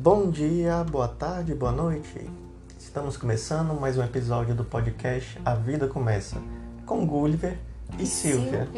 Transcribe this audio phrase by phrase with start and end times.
[0.00, 2.30] Bom dia, boa tarde, boa noite.
[2.78, 6.40] Estamos começando mais um episódio do podcast A Vida Começa
[6.86, 7.58] com Gulliver
[7.98, 8.68] e Silvia.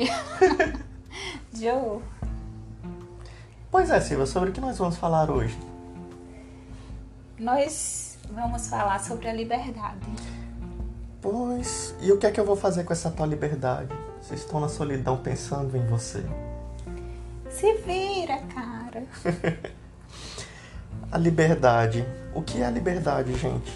[1.53, 2.01] Joe.
[3.71, 5.59] Pois é, Silvia, sobre o que nós vamos falar hoje?
[7.39, 10.09] Nós vamos falar sobre a liberdade.
[11.21, 13.95] Pois, e o que é que eu vou fazer com essa tua liberdade?
[14.23, 16.25] Vocês estão na solidão pensando em você.
[17.51, 19.05] Se vira, cara.
[21.11, 22.05] a liberdade.
[22.35, 23.73] O que é a liberdade, gente?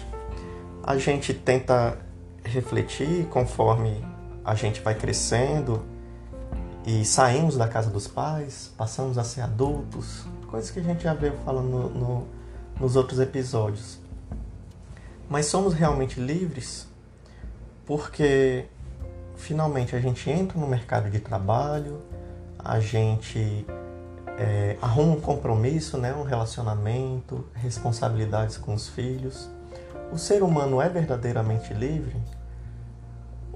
[0.83, 1.97] A gente tenta
[2.43, 4.03] refletir conforme
[4.43, 5.83] a gente vai crescendo
[6.85, 11.13] e saímos da casa dos pais, passamos a ser adultos, coisas que a gente já
[11.15, 12.27] veio falando no, no,
[12.79, 13.99] nos outros episódios.
[15.27, 16.87] Mas somos realmente livres
[17.85, 18.65] porque
[19.35, 22.01] finalmente a gente entra no mercado de trabalho,
[22.59, 23.65] a gente
[24.37, 29.49] é, arruma um compromisso, né, um relacionamento, responsabilidades com os filhos.
[30.11, 32.15] O ser humano é verdadeiramente livre?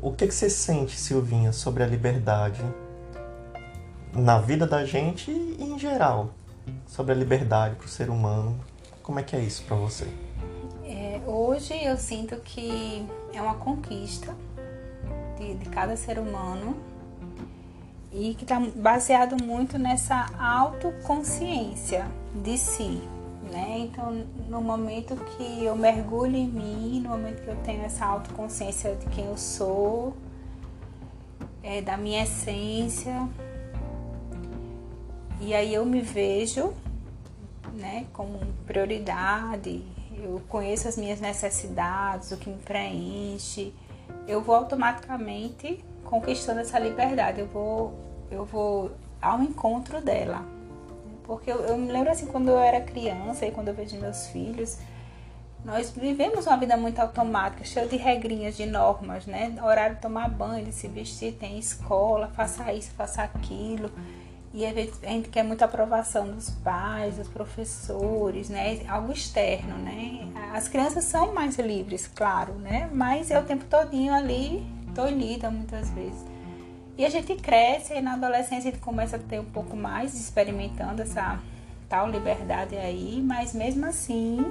[0.02, 2.64] O que, que você sente, Silvinha, sobre a liberdade
[4.14, 6.30] na vida da gente e em geral?
[6.88, 8.58] Sobre a liberdade para o ser humano?
[9.04, 10.08] Como é que é isso para você?
[10.86, 14.34] É, hoje eu sinto que é uma conquista
[15.38, 16.76] de, de cada ser humano
[18.12, 22.08] e que está baseado muito nessa autoconsciência
[22.44, 23.02] de si,
[23.52, 23.80] né?
[23.80, 24.12] Então,
[24.48, 29.06] no momento que eu mergulho em mim, no momento que eu tenho essa autoconsciência de
[29.08, 30.16] quem eu sou,
[31.62, 33.28] é, da minha essência,
[35.40, 36.74] e aí eu me vejo,
[37.74, 39.84] né, como prioridade,
[40.18, 43.74] eu conheço as minhas necessidades, o que me preenche,
[44.28, 47.40] eu vou automaticamente conquistando essa liberdade.
[47.40, 47.94] Eu vou,
[48.32, 50.44] eu vou ao encontro dela.
[51.24, 54.28] Porque eu, eu me lembro assim, quando eu era criança e quando eu vejo meus
[54.28, 54.80] filhos,
[55.64, 59.56] nós vivemos uma vida muito automática, cheia de regrinhas, de normas, né?
[59.62, 63.92] Horário de tomar banho, de se vestir, tem escola, faça isso, faça aquilo.
[64.52, 68.82] E a gente quer muita aprovação dos pais, dos professores, né?
[68.88, 70.28] Algo externo, né?
[70.54, 72.90] As crianças são mais livres, claro, né?
[72.92, 74.66] Mas é o tempo todinho ali
[75.00, 76.26] tolhida muitas vezes.
[76.98, 80.14] E a gente cresce e na adolescência a gente começa a ter um pouco mais
[80.14, 81.40] experimentando essa
[81.88, 84.46] tal liberdade aí, mas mesmo assim,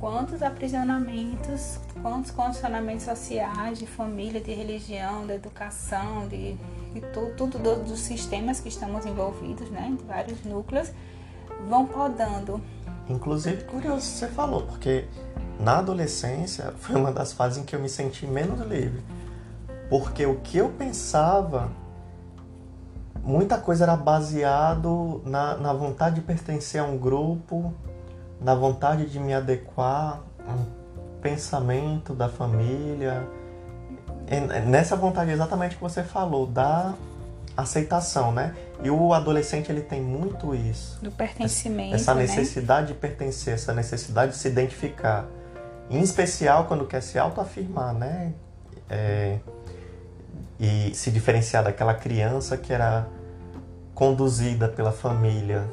[0.00, 6.54] quantos aprisionamentos, quantos condicionamentos sociais, de família, de religião, de educação, de,
[6.94, 10.90] de tudo, tudo do, dos sistemas que estamos envolvidos, né, de vários núcleos,
[11.68, 12.60] vão podando.
[13.06, 15.04] Inclusive, curioso você falou, porque
[15.60, 19.02] na adolescência foi uma das fases em que eu me senti menos livre
[19.90, 21.68] porque o que eu pensava,
[23.24, 27.74] muita coisa era baseado na, na vontade de pertencer a um grupo,
[28.40, 30.66] na vontade de me adequar a um
[31.20, 33.28] pensamento da família,
[34.64, 36.94] nessa vontade exatamente que você falou, da
[37.56, 38.54] aceitação, né?
[38.82, 41.02] E o adolescente ele tem muito isso.
[41.02, 41.96] Do pertencimento.
[41.96, 42.22] Essa né?
[42.22, 42.92] necessidade né?
[42.92, 45.26] de pertencer, essa necessidade de se identificar.
[45.90, 48.32] Em especial quando quer se autoafirmar, né?
[48.88, 49.38] É,
[50.58, 53.08] e se diferenciar daquela criança que era
[53.94, 55.68] conduzida pela família,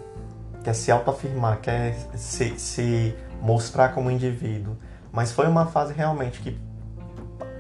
[0.64, 4.76] quer se autoafirmar, quer se, se mostrar como indivíduo.
[5.12, 6.58] Mas foi uma fase realmente que,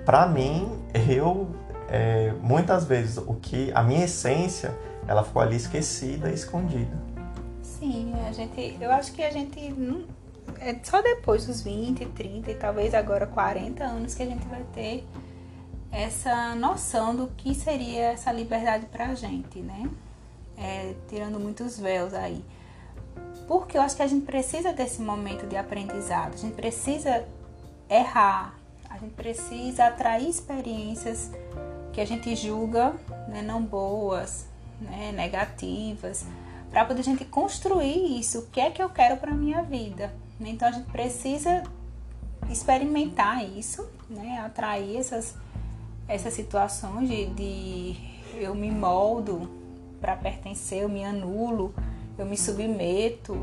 [0.06, 1.50] para mim, eu
[1.90, 4.74] é, muitas vezes o que a minha essência
[5.07, 6.97] ela ficou ali esquecida, escondida.
[7.62, 10.06] Sim, a gente, eu acho que a gente não,
[10.59, 14.63] é só depois dos 20, 30 e talvez agora 40 anos que a gente vai
[14.74, 15.07] ter
[15.92, 19.90] essa noção do que seria essa liberdade para a gente, né?
[20.58, 22.44] É, tirando muitos véus aí.
[23.48, 27.25] Porque eu acho que a gente precisa desse momento de aprendizado, a gente precisa
[27.90, 28.56] errar,
[28.90, 31.31] a gente precisa atrair experiências
[31.94, 32.94] que a gente julga
[33.28, 34.46] né, não boas,
[34.81, 36.25] né, negativas,
[36.69, 40.13] para poder a gente construir isso, o que é que eu quero para minha vida.
[40.40, 41.63] Então a gente precisa
[42.50, 45.36] experimentar isso, né, atrair essas
[46.07, 47.95] essas situações de, de
[48.36, 49.50] eu me moldo
[50.00, 51.74] para pertencer, eu me anulo,
[52.18, 53.38] eu me submeto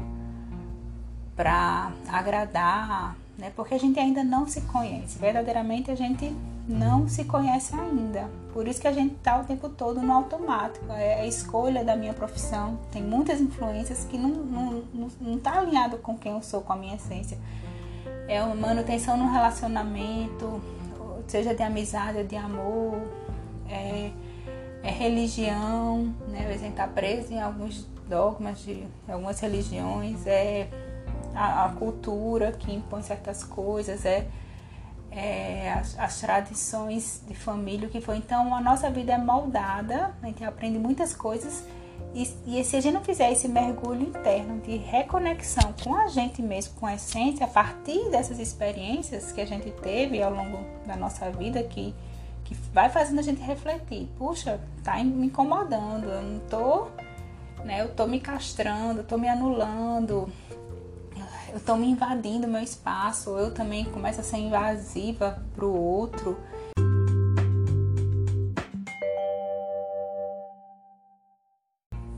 [1.37, 3.52] para agradar, né?
[3.55, 6.34] Porque a gente ainda não se conhece, verdadeiramente a gente
[6.66, 8.28] não se conhece ainda.
[8.52, 10.87] Por isso que a gente tá o tempo todo no automático.
[10.93, 12.78] É a escolha da minha profissão.
[12.90, 16.72] Tem muitas influências que não, não, não, não tá alinhado com quem eu sou, com
[16.72, 17.37] a minha essência.
[18.26, 20.62] É uma manutenção no relacionamento,
[21.26, 23.00] seja de amizade ou de amor,
[23.69, 24.11] é,
[24.82, 26.47] é religião, né?
[26.49, 30.69] A gente está preso em alguns dogmas de algumas religiões, é
[31.35, 34.26] a, a cultura que impõe certas coisas, é,
[35.11, 38.17] é as, as, tradições de família, que foi.
[38.19, 41.65] Então, a nossa vida é moldada, a gente aprende muitas coisas.
[42.14, 46.40] E, e se a gente não fizer esse mergulho interno de reconexão com a gente
[46.40, 50.94] mesmo, com a essência, a partir dessas experiências que a gente teve ao longo da
[50.94, 51.93] nossa vida, que,
[52.44, 56.87] que vai fazendo a gente refletir: puxa, tá me incomodando, eu não tô,
[57.64, 60.31] né, eu tô me castrando, eu tô me anulando,
[61.52, 66.38] eu tô me invadindo meu espaço, eu também começo a ser invasiva pro outro.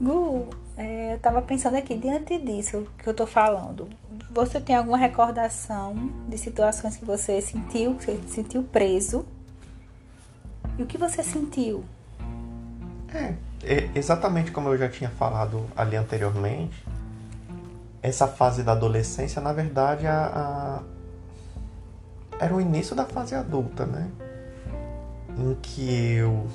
[0.06, 3.88] Gu, é, eu tava pensando aqui, diante disso que eu tô falando,
[4.30, 5.96] você tem alguma recordação
[6.28, 9.26] de situações que você sentiu, que você sentiu preso?
[10.78, 11.84] E o que você sentiu?
[13.12, 16.86] É, é exatamente como eu já tinha falado ali anteriormente,
[18.00, 20.82] essa fase da adolescência, na verdade, a,
[22.30, 24.08] a, era o início da fase adulta, né?
[25.36, 26.46] Em que eu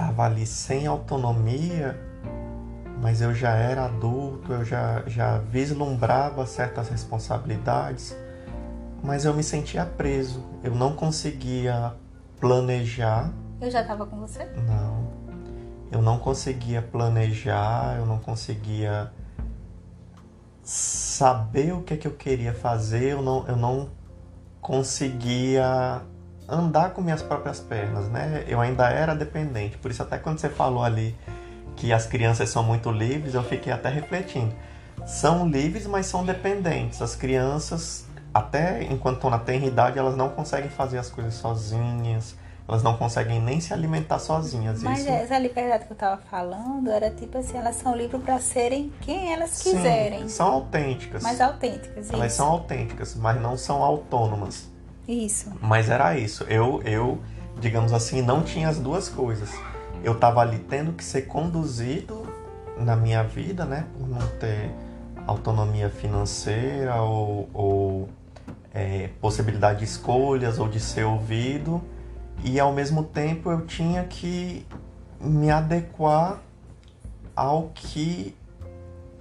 [0.00, 1.94] tava ali sem autonomia,
[3.02, 8.16] mas eu já era adulto, eu já, já vislumbrava certas responsabilidades,
[9.02, 10.42] mas eu me sentia preso.
[10.64, 11.92] Eu não conseguia
[12.40, 13.30] planejar.
[13.60, 14.46] Eu já estava com você?
[14.66, 15.10] Não.
[15.92, 19.12] Eu não conseguia planejar, eu não conseguia
[20.62, 23.90] saber o que, é que eu queria fazer, eu não, eu não
[24.62, 26.00] conseguia
[26.50, 28.44] andar com minhas próprias pernas, né?
[28.46, 31.16] Eu ainda era dependente, por isso até quando você falou ali
[31.76, 34.54] que as crianças são muito livres, eu fiquei até refletindo.
[35.06, 37.00] São livres, mas são dependentes.
[37.00, 38.04] As crianças,
[38.34, 42.34] até enquanto estão na tenra idade, elas não conseguem fazer as coisas sozinhas,
[42.68, 44.82] elas não conseguem nem se alimentar sozinhas.
[44.82, 45.08] Mas Isso...
[45.08, 49.32] essa liberdade que eu estava falando era tipo assim, elas são livres para serem quem
[49.32, 50.22] elas quiserem.
[50.22, 51.22] Sim, são autênticas.
[51.22, 52.36] Mas autênticas, Elas isso.
[52.36, 54.69] são autênticas, mas não são autônomas.
[55.10, 55.50] Isso.
[55.60, 56.44] Mas era isso.
[56.44, 57.18] Eu, eu,
[57.60, 59.50] digamos assim, não tinha as duas coisas.
[60.04, 62.26] Eu estava ali tendo que ser conduzido
[62.78, 63.86] na minha vida, né?
[63.98, 64.70] Por não ter
[65.26, 68.08] autonomia financeira ou, ou
[68.72, 71.82] é, possibilidade de escolhas ou de ser ouvido
[72.44, 74.66] e ao mesmo tempo eu tinha que
[75.20, 76.38] me adequar
[77.36, 78.34] ao que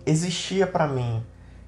[0.06, 1.22] existia para mim.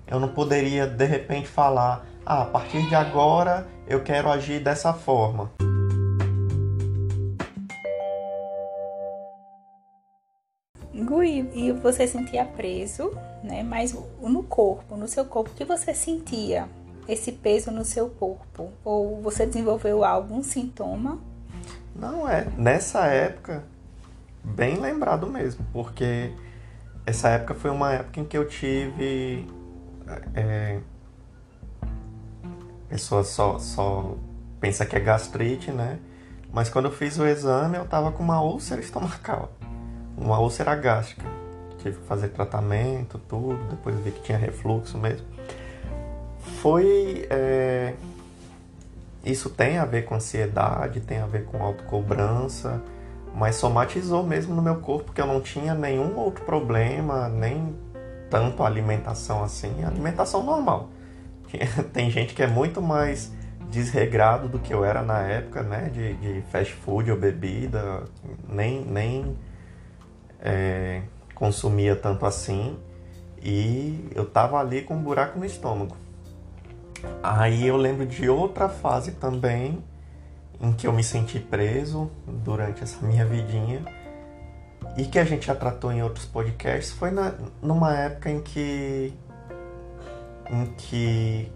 [0.08, 4.94] Eu não poderia de repente falar, ah, a partir de agora eu quero agir dessa
[4.94, 5.52] forma.
[10.94, 13.12] Gui, e você sentia preso,
[13.44, 13.64] né?
[13.64, 16.68] Mas no corpo, no seu corpo, o que você sentia?
[17.08, 18.72] Esse peso no seu corpo?
[18.86, 21.20] Ou você desenvolveu algum sintoma
[21.96, 22.48] não é.
[22.58, 23.64] Nessa época,
[24.44, 26.32] bem lembrado mesmo, porque
[27.06, 29.48] essa época foi uma época em que eu tive.
[30.34, 30.80] É,
[32.92, 34.16] pessoa só, só
[34.60, 35.98] pensa que é gastrite, né?
[36.54, 39.54] Mas quando eu fiz o exame, eu tava com uma úlcera estomacal,
[40.18, 41.26] uma úlcera gástrica.
[41.78, 45.26] Tive que fazer tratamento, tudo, depois vi que tinha refluxo mesmo.
[46.62, 47.26] Foi.
[47.30, 47.94] É,
[49.24, 52.82] isso tem a ver com ansiedade, tem a ver com autocobrança,
[53.34, 57.76] mas somatizou mesmo no meu corpo que eu não tinha nenhum outro problema, nem
[58.30, 60.90] tanto alimentação assim, alimentação normal.
[61.94, 63.32] Tem gente que é muito mais
[63.70, 68.04] desregrado do que eu era na época, né, de, de fast food ou bebida,
[68.48, 69.38] nem, nem
[70.42, 71.02] é,
[71.34, 72.78] consumia tanto assim,
[73.42, 75.96] e eu tava ali com um buraco no estômago.
[77.24, 79.84] Aí eu lembro de outra fase também
[80.60, 83.84] em que eu me senti preso durante essa minha vidinha
[84.98, 89.14] e que a gente já tratou em outros podcasts foi na, numa época em que
[90.52, 91.52] em que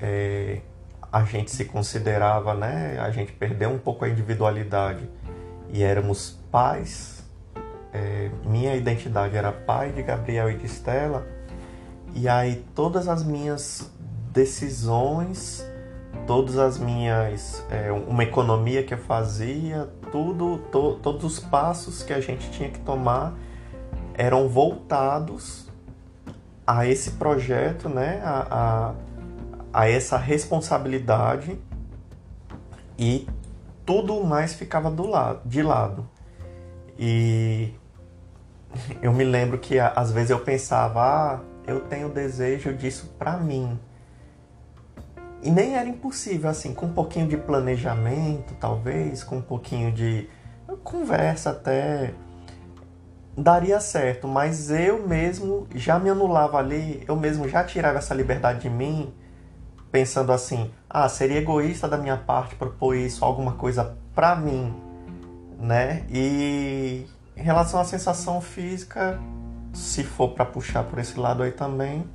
[0.00, 0.60] é,
[1.12, 2.98] a gente se considerava, né?
[3.00, 5.08] A gente perdeu um pouco a individualidade
[5.70, 7.24] e éramos pais.
[7.92, 11.26] É, minha identidade era pai de Gabriel e de Estela.
[12.14, 13.90] E aí todas as minhas
[14.32, 15.66] decisões,
[16.26, 17.64] todas as minhas.
[17.70, 22.68] É, uma economia que eu fazia, tudo, to, todos os passos que a gente tinha
[22.68, 23.34] que tomar
[24.14, 25.65] eram voltados
[26.66, 28.20] a esse projeto, né?
[28.24, 28.94] a, a,
[29.72, 31.58] a essa responsabilidade
[32.98, 33.26] e
[33.84, 36.08] tudo mais ficava do lado, de lado.
[36.98, 37.72] E
[39.00, 43.78] eu me lembro que às vezes eu pensava, ah, eu tenho desejo disso para mim.
[45.42, 50.28] E nem era impossível, assim, com um pouquinho de planejamento, talvez, com um pouquinho de
[50.82, 52.14] conversa até.
[53.36, 58.60] Daria certo, mas eu mesmo já me anulava ali, eu mesmo já tirava essa liberdade
[58.60, 59.12] de mim,
[59.92, 64.74] pensando assim: ah, seria egoísta da minha parte propor isso, alguma coisa pra mim,
[65.58, 66.04] né?
[66.10, 69.20] E em relação à sensação física,
[69.74, 72.08] se for para puxar por esse lado aí também,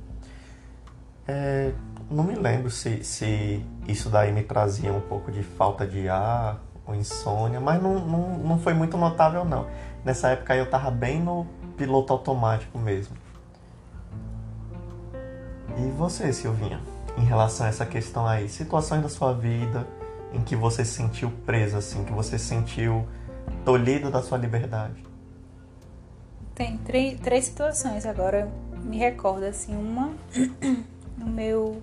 [1.28, 1.72] é,
[2.10, 6.60] não me lembro se, se isso daí me trazia um pouco de falta de ar
[6.84, 9.66] ou insônia, mas não, não, não foi muito notável não.
[10.04, 13.16] Nessa época eu tava bem no piloto automático mesmo.
[15.78, 16.80] E você, Silvinha,
[17.16, 19.86] em relação a essa questão aí, situações da sua vida
[20.32, 23.06] em que você se sentiu preso, assim, que você se sentiu
[23.64, 25.04] tolhido da sua liberdade?
[26.54, 28.50] Tem três, três situações agora,
[28.82, 30.12] me recordo, assim, uma
[31.16, 31.82] no meu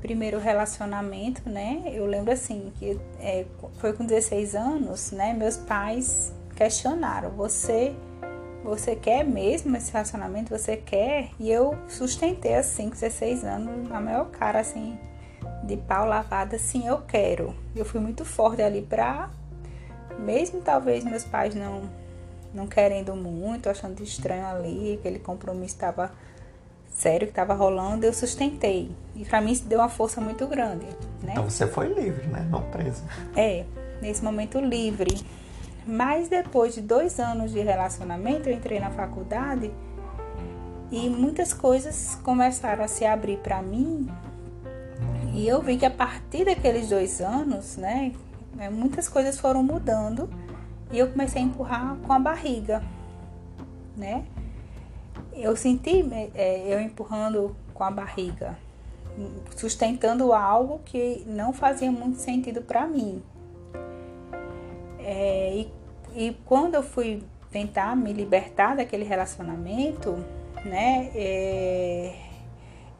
[0.00, 1.82] primeiro relacionamento, né?
[1.86, 3.46] Eu lembro assim que é,
[3.78, 5.32] foi com 16 anos, né?
[5.32, 7.94] Meus pais questionaram: você
[8.64, 10.56] você quer mesmo esse relacionamento?
[10.56, 11.30] Você quer?
[11.38, 14.96] E eu sustentei assim, com 16 anos, na maior cara assim,
[15.64, 17.54] de pau lavada, assim, eu quero.
[17.74, 19.30] Eu fui muito forte ali pra,
[20.18, 21.82] mesmo talvez meus pais não,
[22.54, 26.12] não querendo muito, achando estranho ali, aquele compromisso estava
[26.94, 28.94] sério que estava rolando, eu sustentei.
[29.16, 30.86] E para mim isso deu uma força muito grande,
[31.22, 31.32] né?
[31.32, 32.46] Então você foi livre, né?
[32.48, 33.02] Não presa.
[33.34, 33.64] É,
[34.00, 35.20] nesse momento livre.
[35.86, 39.72] Mas depois de dois anos de relacionamento, eu entrei na faculdade
[40.90, 44.08] e muitas coisas começaram a se abrir para mim.
[45.34, 48.12] E eu vi que a partir daqueles dois anos, né,
[48.58, 50.28] é, muitas coisas foram mudando
[50.92, 52.82] e eu comecei a empurrar com a barriga,
[53.96, 54.24] né?
[55.32, 58.58] Eu senti é, eu empurrando com a barriga,
[59.56, 63.22] sustentando algo que não fazia muito sentido para mim.
[65.04, 65.72] É, e,
[66.14, 70.24] e quando eu fui tentar me libertar daquele relacionamento,
[70.64, 72.14] né, é,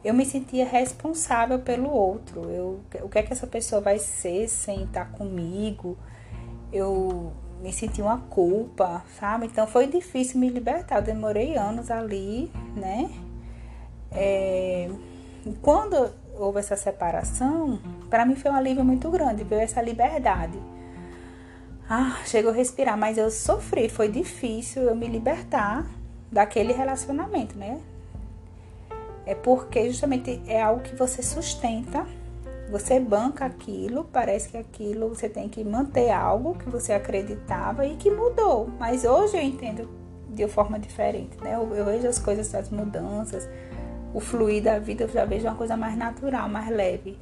[0.03, 2.49] eu me sentia responsável pelo outro.
[2.49, 5.97] Eu, o que é que essa pessoa vai ser sem estar comigo?
[6.71, 7.31] Eu
[7.61, 9.45] me senti uma culpa, sabe?
[9.45, 10.97] Então foi difícil me libertar.
[10.97, 13.09] Eu demorei anos ali, né?
[14.11, 14.89] É,
[15.61, 17.79] quando houve essa separação,
[18.09, 20.59] para mim foi um alívio muito grande, ver essa liberdade.
[21.95, 25.85] Ah, chegou a respirar, mas eu sofri, foi difícil eu me libertar
[26.31, 27.79] daquele relacionamento, né?
[29.27, 32.03] É porque justamente é algo que você sustenta,
[32.71, 37.95] você banca aquilo, parece que aquilo você tem que manter algo que você acreditava e
[37.95, 38.71] que mudou.
[38.79, 39.87] Mas hoje eu entendo
[40.29, 41.53] de forma diferente, né?
[41.53, 43.47] Eu, eu vejo as coisas, as mudanças,
[44.15, 47.19] o fluir da vida, eu já vejo uma coisa mais natural, mais leve.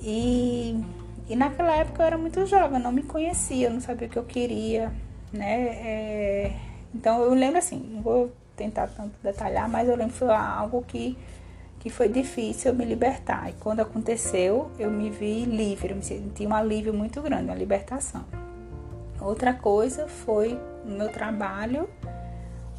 [0.00, 0.80] E
[1.28, 4.10] e naquela época eu era muito jovem, eu não me conhecia, eu não sabia o
[4.10, 4.92] que eu queria,
[5.32, 5.66] né?
[5.66, 6.52] É,
[6.94, 10.82] então eu lembro assim, não vou tentar tanto detalhar, mas eu lembro que foi algo
[10.82, 11.16] que,
[11.80, 13.48] que foi difícil eu me libertar.
[13.48, 17.54] E quando aconteceu, eu me vi livre, eu me senti um alívio muito grande, uma
[17.54, 18.24] libertação.
[19.20, 21.88] Outra coisa foi no meu trabalho,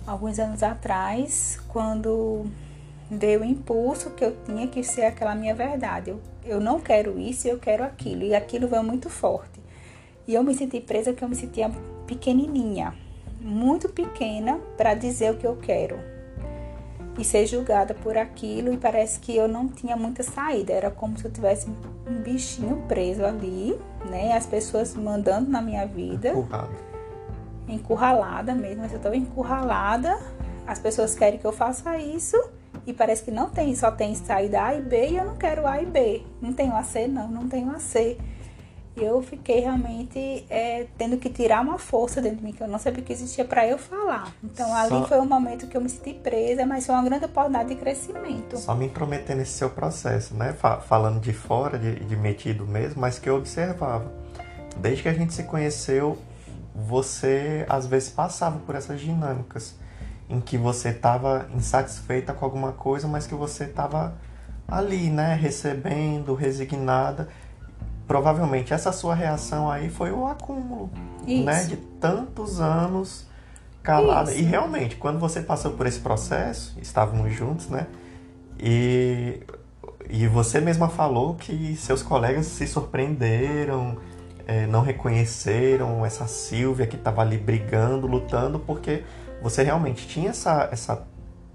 [0.05, 2.45] alguns anos atrás, quando
[3.15, 6.11] veio o impulso que eu tinha que ser aquela minha verdade.
[6.11, 8.23] Eu eu não quero isso, eu quero aquilo.
[8.23, 9.59] E aquilo veio muito forte.
[10.27, 11.71] E eu me senti presa porque eu me sentia
[12.05, 12.93] pequenininha,
[13.41, 15.97] muito pequena para dizer o que eu quero.
[17.17, 20.73] E ser julgada por aquilo e parece que eu não tinha muita saída.
[20.73, 21.67] Era como se eu tivesse
[22.07, 23.79] um bichinho preso ali,
[24.09, 24.33] né?
[24.33, 26.29] As pessoas mandando na minha vida.
[26.29, 26.75] Encurrada.
[27.67, 28.83] Encurralada mesmo.
[28.83, 30.19] Eu estou encurralada.
[30.67, 32.37] As pessoas querem que eu faça isso
[32.85, 35.65] e parece que não tem, só tem saída A e B e eu não quero
[35.67, 36.23] A e B.
[36.41, 38.17] Não tenho AC, não, não tenho AC.
[38.97, 42.67] E eu fiquei realmente é, tendo que tirar uma força dentro de mim que eu
[42.67, 44.33] não sabia que existia para eu falar.
[44.41, 45.07] Então ali só...
[45.07, 48.57] foi um momento que eu me senti presa, mas foi uma grande oportunidade de crescimento.
[48.57, 50.55] Só me intrometer nesse seu processo, né?
[50.87, 54.09] Falando de fora, de, de metido mesmo, mas que eu observava.
[54.77, 56.17] Desde que a gente se conheceu,
[56.73, 59.75] você às vezes passava por essas dinâmicas
[60.29, 64.15] em que você estava insatisfeita com alguma coisa, mas que você estava
[64.67, 67.27] ali, né, recebendo, resignada.
[68.07, 70.89] Provavelmente essa sua reação aí foi o acúmulo,
[71.25, 71.45] né, Isso.
[71.45, 73.25] né, de tantos anos
[73.81, 74.31] calada.
[74.31, 74.41] Isso.
[74.41, 77.87] E realmente, quando você passou por esse processo, estávamos juntos, né?
[78.59, 79.41] E
[80.09, 83.97] e você mesma falou que seus colegas se surpreenderam,
[84.47, 89.03] é, não reconheceram essa Silvia que estava ali brigando, lutando, porque
[89.45, 91.07] você realmente tinha essa, essa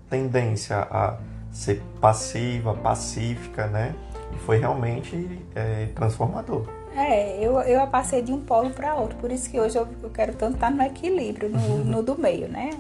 [0.09, 1.17] tendência a
[1.51, 3.97] ser passiva, pacífica, né?
[4.33, 6.69] E foi realmente é, transformador.
[6.95, 10.11] É, eu, eu passei de um polo para outro, por isso que hoje eu, eu
[10.11, 12.71] quero tanto estar no equilíbrio, no, no do meio, né?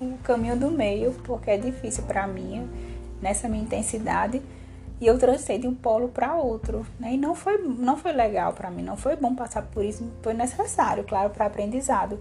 [0.00, 2.66] O caminho do meio, porque é difícil para mim,
[3.20, 4.40] nessa minha intensidade,
[4.98, 7.12] e eu transei de um polo para outro, né?
[7.12, 10.32] E não foi, não foi legal para mim, não foi bom passar por isso, foi
[10.32, 12.18] necessário, claro, para aprendizado.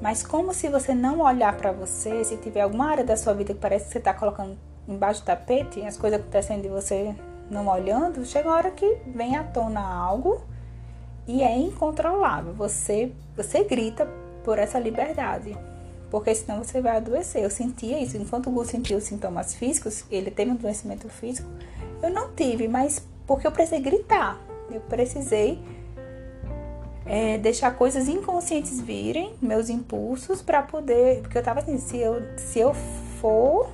[0.00, 3.54] Mas como se você não olhar para você, se tiver alguma área da sua vida
[3.54, 4.56] que parece que você está colocando
[4.88, 7.14] embaixo do tapete, as coisas acontecendo e você
[7.50, 10.42] não olhando, chega uma hora que vem à tona algo
[11.26, 12.52] e é incontrolável.
[12.54, 14.08] Você, você grita
[14.42, 15.56] por essa liberdade,
[16.10, 17.42] porque senão você vai adoecer.
[17.42, 18.16] Eu sentia isso.
[18.16, 21.48] Enquanto o Gu sentia os sintomas físicos, ele teve um adoecimento físico,
[22.02, 24.38] eu não tive, mas porque eu precisei gritar.
[24.70, 25.60] Eu precisei
[27.04, 31.20] é, deixar coisas inconscientes virem, meus impulsos, para poder.
[31.22, 32.72] Porque eu tava assim, se eu, se eu
[33.20, 33.68] for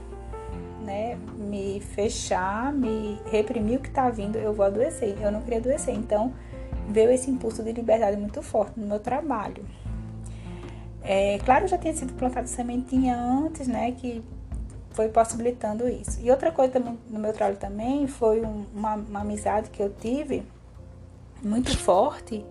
[0.82, 5.16] né, me fechar, me reprimir o que tá vindo, eu vou adoecer.
[5.20, 5.94] Eu não queria adoecer.
[5.94, 6.32] Então,
[6.88, 9.64] veio esse impulso de liberdade muito forte no meu trabalho.
[11.02, 14.22] É, claro, já tinha sido plantado sementinha antes, né, que
[14.90, 16.18] foi possibilitando isso.
[16.20, 19.90] E outra coisa também no meu trabalho também foi um, uma, uma amizade que eu
[19.90, 20.42] tive
[21.42, 22.44] muito forte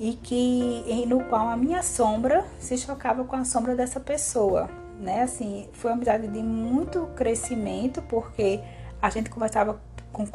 [0.00, 5.22] e que no qual a minha sombra se chocava com a sombra dessa pessoa, né?
[5.22, 8.60] Assim, foi uma amizade de muito crescimento porque
[9.02, 9.78] a gente conversava
[10.10, 10.26] com,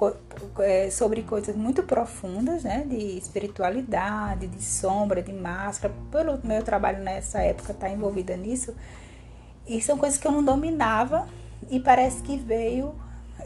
[0.60, 2.86] é, sobre coisas muito profundas, né?
[2.88, 5.92] De espiritualidade, de sombra, de máscara.
[6.12, 8.72] Pelo meu trabalho nessa época tá envolvida nisso.
[9.68, 11.28] E são coisas que eu não dominava
[11.72, 12.94] e parece que veio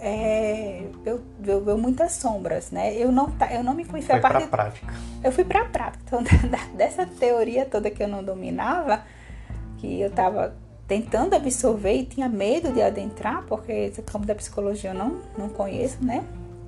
[0.01, 2.95] é, eu, eu, eu, muitas sombras, né?
[2.95, 4.47] Eu não, eu não me conheci Foi a parte.
[4.47, 4.93] prática.
[5.23, 6.03] Eu fui para a prática.
[6.05, 6.23] Então,
[6.75, 9.03] dessa teoria toda que eu não dominava,
[9.77, 10.55] que eu estava
[10.87, 15.49] tentando absorver e tinha medo de adentrar, porque esse campo da psicologia eu não, não
[15.49, 16.23] conheço, né?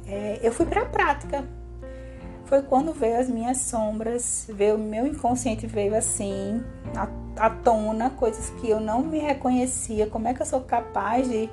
[0.08, 1.44] É, eu fui para a prática.
[2.46, 6.62] Foi quando veio as minhas sombras, veio o meu inconsciente veio assim,
[7.38, 10.06] à tona, coisas que eu não me reconhecia.
[10.06, 11.50] Como é que eu sou capaz de,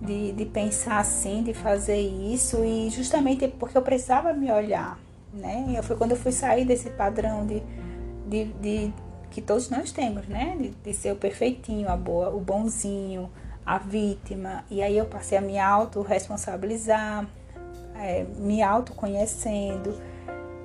[0.00, 2.64] de, de pensar assim, de fazer isso?
[2.64, 4.98] E justamente porque eu precisava me olhar,
[5.32, 5.66] né?
[5.68, 7.62] E foi quando eu fui sair desse padrão de,
[8.26, 8.92] de, de
[9.30, 10.56] que todos nós temos, né?
[10.58, 13.30] De, de, ser o perfeitinho, a boa, o bonzinho,
[13.64, 14.64] a vítima.
[14.70, 17.28] E aí eu passei a me autorresponsabilizar,
[17.94, 19.94] é, me autoconhecendo.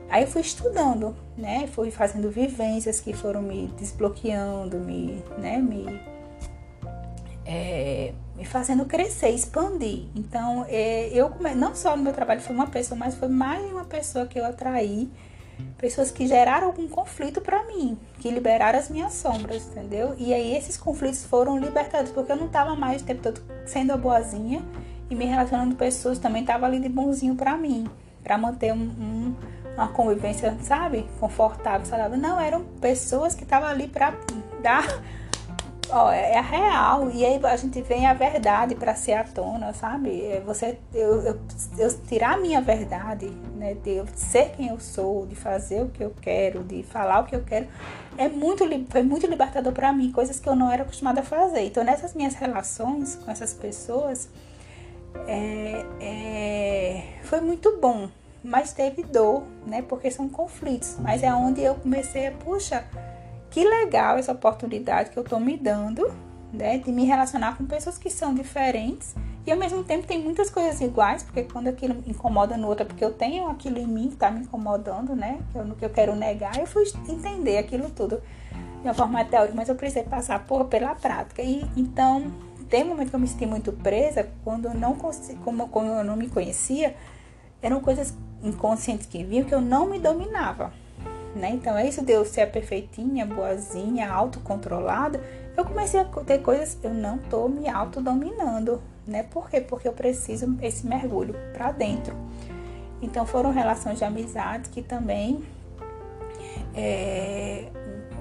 [0.10, 1.68] Aí eu fui estudando, né?
[1.68, 5.58] Fui fazendo vivências que foram me desbloqueando, me, né?
[5.58, 6.00] Me,
[7.46, 10.06] é, me fazendo crescer, expandir.
[10.16, 13.86] Então, é, eu não só no meu trabalho foi uma pessoa, mas foi mais uma
[13.86, 15.10] pessoa que eu atraí
[15.78, 20.16] pessoas que geraram algum conflito para mim, que liberaram as minhas sombras, entendeu?
[20.18, 23.92] E aí esses conflitos foram libertados, porque eu não tava mais o tempo todo sendo
[23.92, 24.62] a boazinha
[25.10, 27.88] e me relacionando com pessoas também tava ali de bonzinho para mim,
[28.24, 29.36] para manter um, um,
[29.76, 32.18] uma convivência, sabe, confortável, saudável.
[32.18, 34.14] Não, eram pessoas que estavam ali para
[34.62, 35.02] dar
[35.96, 37.10] ó, é a real.
[37.12, 40.26] E aí a gente vem a verdade para ser à tona, sabe?
[40.26, 41.40] É você, eu, eu,
[41.78, 43.76] eu, tirar a minha verdade, né?
[43.76, 47.26] De eu ser quem eu sou, de fazer o que eu quero, de falar o
[47.26, 47.68] que eu quero,
[48.18, 51.62] é muito, foi muito libertador para mim, coisas que eu não era acostumada a fazer.
[51.62, 54.30] Então, nessas minhas relações com essas pessoas,
[55.28, 58.10] é, é, foi muito bom.
[58.44, 59.82] Mas teve dor, né?
[59.82, 60.98] Porque são conflitos.
[61.00, 62.86] Mas é onde eu comecei a, puxa,
[63.56, 66.14] que legal essa oportunidade que eu estou me dando,
[66.52, 69.16] né, de me relacionar com pessoas que são diferentes
[69.48, 72.86] e ao mesmo tempo tem muitas coisas iguais, porque quando aquilo incomoda no outro, é
[72.86, 75.90] porque eu tenho aquilo em mim que está me incomodando, né, que eu, que eu
[75.90, 78.22] quero negar, eu fui entender aquilo tudo
[78.82, 81.42] de uma forma teórica, mas eu precisei passar por, pela prática.
[81.42, 82.30] E então,
[82.70, 84.98] tem um momento que eu me senti muito presa, quando eu não
[85.46, 86.94] como, como eu não me conhecia,
[87.62, 88.14] eram coisas
[88.44, 90.74] inconscientes que vinham que eu não me dominava
[91.36, 91.52] né?
[91.52, 95.22] Então, é isso de eu ser perfeitinha, boazinha, autocontrolada.
[95.56, 99.24] Eu comecei a ter coisas, eu não tô me autodominando, né?
[99.24, 99.60] Por quê?
[99.60, 102.16] Porque eu preciso esse mergulho para dentro.
[103.02, 105.44] Então, foram relações de amizade que também
[106.74, 107.66] é,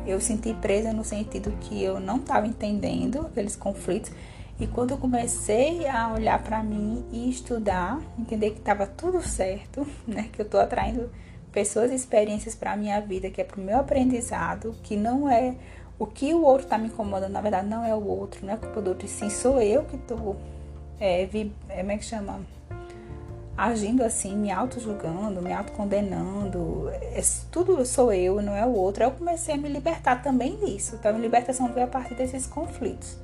[0.06, 4.10] eu senti presa no sentido que eu não estava entendendo aqueles conflitos.
[4.58, 9.86] E quando eu comecei a olhar para mim e estudar, entender que estava tudo certo,
[10.06, 10.28] né?
[10.32, 11.10] Que eu tô atraindo
[11.54, 15.30] pessoas e experiências para a minha vida, que é para o meu aprendizado, que não
[15.30, 15.54] é
[15.96, 18.56] o que o outro está me incomodando, na verdade não é o outro, não é
[18.56, 20.36] culpa do outro, sim sou eu que estou,
[21.00, 21.28] é, é,
[21.78, 22.40] como é que chama?
[23.56, 29.04] Agindo assim, me auto-julgando, me auto-condenando, é, tudo sou eu, não é o outro.
[29.04, 30.96] Eu comecei a me libertar também disso.
[30.98, 33.16] Então, a libertação veio a partir desses conflitos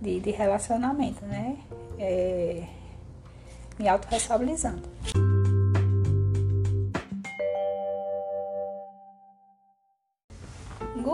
[0.00, 1.58] de, de relacionamento, né?
[1.98, 2.62] É,
[3.78, 4.88] me autorresponsabilizando.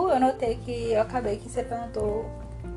[0.09, 2.25] Eu notei que eu acabei que você perguntou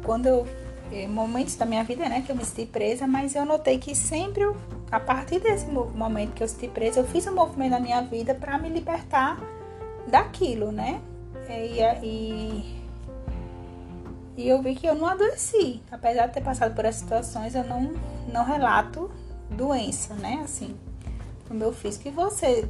[0.05, 0.47] quando eu
[0.93, 3.95] eh, momentos da minha vida, né, que eu me senti presa, mas eu notei que
[3.95, 4.57] sempre eu,
[4.91, 8.35] a partir desse momento que eu senti presa, eu fiz um movimento na minha vida
[8.35, 9.39] para me libertar
[10.07, 11.01] daquilo, né?
[11.49, 12.83] E, e,
[14.37, 17.65] e eu vi que eu não adoeci, apesar de ter passado por essas situações, eu
[17.65, 17.93] não
[18.33, 19.11] não relato
[19.51, 20.41] doença, né?
[20.45, 20.77] Assim,
[21.49, 22.09] no meu físico.
[22.09, 22.69] E você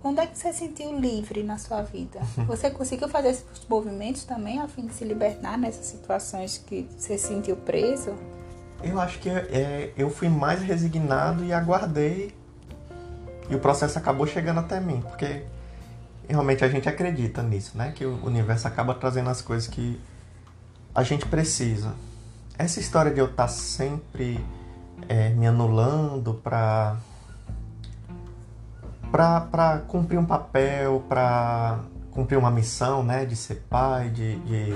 [0.00, 2.20] quando é que você se sentiu livre na sua vida?
[2.46, 7.18] Você conseguiu fazer esses movimentos também a fim de se libertar nessas situações que você
[7.18, 8.14] se sentiu preso?
[8.82, 12.32] Eu acho que é, eu fui mais resignado e aguardei.
[13.50, 15.42] E o processo acabou chegando até mim, porque
[16.28, 17.92] realmente a gente acredita nisso, né?
[17.92, 19.98] Que o universo acaba trazendo as coisas que
[20.94, 21.94] a gente precisa.
[22.56, 24.38] Essa história de eu estar sempre
[25.08, 26.96] é, me anulando para
[29.10, 34.74] para cumprir um papel, para cumprir uma missão, né, de ser pai, de, de,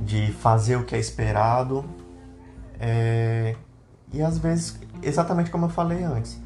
[0.00, 1.84] de fazer o que é esperado.
[2.80, 3.54] É,
[4.12, 6.40] e às vezes, exatamente como eu falei antes,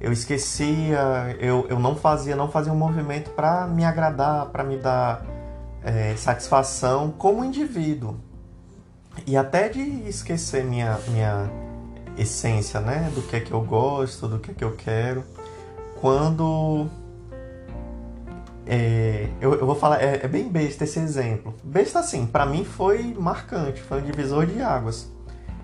[0.00, 4.76] eu esquecia, eu, eu não fazia, não fazia um movimento para me agradar, para me
[4.76, 5.24] dar
[5.82, 8.16] é, satisfação como indivíduo.
[9.26, 11.50] E até de esquecer minha, minha
[12.18, 13.10] essência, né?
[13.14, 15.24] Do que é que eu gosto, do que é que eu quero
[16.00, 16.88] quando
[18.66, 21.54] é, eu, eu, vou falar, é, é, bem besta esse exemplo.
[21.62, 25.10] Besta assim, para mim foi marcante, foi um divisor de águas.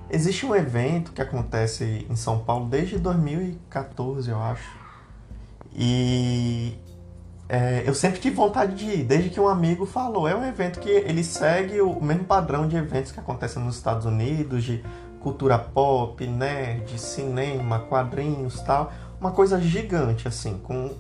[0.09, 4.71] Existe um evento que acontece em São Paulo desde 2014, eu acho.
[5.75, 6.75] E
[7.49, 10.29] é, eu sempre tive vontade de ir, desde que um amigo falou.
[10.29, 14.07] É um evento que ele segue o mesmo padrão de eventos que acontecem nos Estados
[14.07, 14.85] Unidos, de
[15.19, 20.91] cultura pop, nerd, cinema, quadrinhos tal uma coisa gigante, assim, com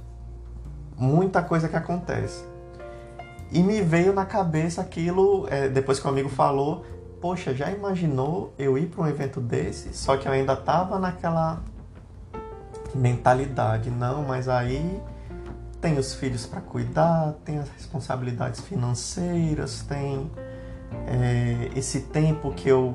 [0.96, 2.44] muita coisa que acontece.
[3.50, 6.87] E me veio na cabeça aquilo, é, depois que o amigo falou,
[7.20, 9.92] poxa, já imaginou eu ir para um evento desse?
[9.92, 11.61] Só que eu ainda tava naquela
[12.94, 15.02] mentalidade, não, mas aí
[15.80, 20.30] tem os filhos para cuidar, tem as responsabilidades financeiras, tem
[21.08, 22.94] é, esse tempo que eu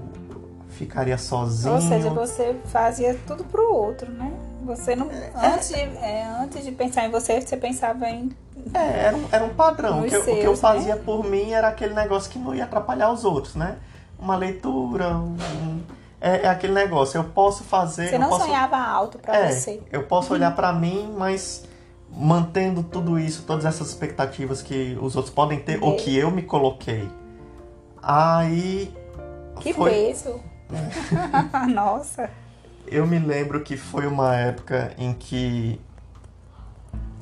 [0.70, 1.76] ficaria sozinho.
[1.76, 4.32] Ou seja, você fazia tudo pro outro, né?
[4.68, 5.10] Você não.
[5.10, 8.36] É, antes, de, é, antes de pensar em você, você pensava em.
[8.74, 10.04] É, era um, era um padrão.
[10.04, 11.02] Que, seus, o que eu fazia né?
[11.06, 13.78] por mim era aquele negócio que não ia atrapalhar os outros, né?
[14.20, 15.38] Uma leitura, um,
[16.20, 17.18] é, é, aquele negócio.
[17.18, 18.10] Eu posso fazer.
[18.10, 19.82] Você não posso, sonhava alto para é, você.
[19.90, 21.64] Eu posso olhar para mim, mas
[22.12, 26.42] mantendo tudo isso, todas essas expectativas que os outros podem ter, ou que eu me
[26.42, 27.10] coloquei.
[28.04, 28.94] Aí.
[29.62, 29.92] Que foi...
[29.92, 30.42] peso!
[31.74, 32.30] Nossa!
[32.90, 35.80] Eu me lembro que foi uma época em que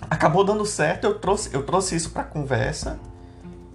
[0.09, 2.99] acabou dando certo, eu trouxe, eu trouxe isso pra conversa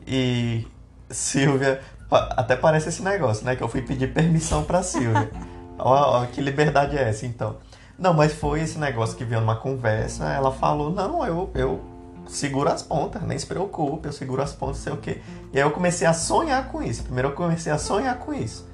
[0.06, 0.66] e
[1.08, 3.56] Silvia, até parece esse negócio, né?
[3.56, 5.30] Que eu fui pedir permissão pra Silvia.
[5.78, 7.56] ó, ó, que liberdade é essa, então?
[7.98, 11.80] Não, mas foi esse negócio que veio numa conversa, ela falou, não, eu, eu
[12.26, 15.20] seguro as pontas, nem se preocupe, eu seguro as pontas, sei o quê.
[15.52, 17.02] E aí eu comecei a sonhar com isso.
[17.02, 18.69] Primeiro eu comecei a sonhar com isso.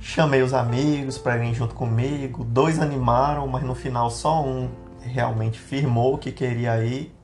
[0.00, 2.44] Chamei os amigos para irem junto comigo.
[2.44, 7.14] Dois animaram, mas no final só um realmente firmou que queria ir.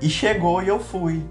[0.00, 1.24] E chegou e eu fui.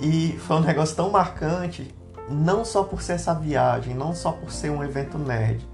[0.00, 1.94] E foi um negócio tão marcante,
[2.28, 5.66] não só por ser essa viagem, não só por ser um evento nerd.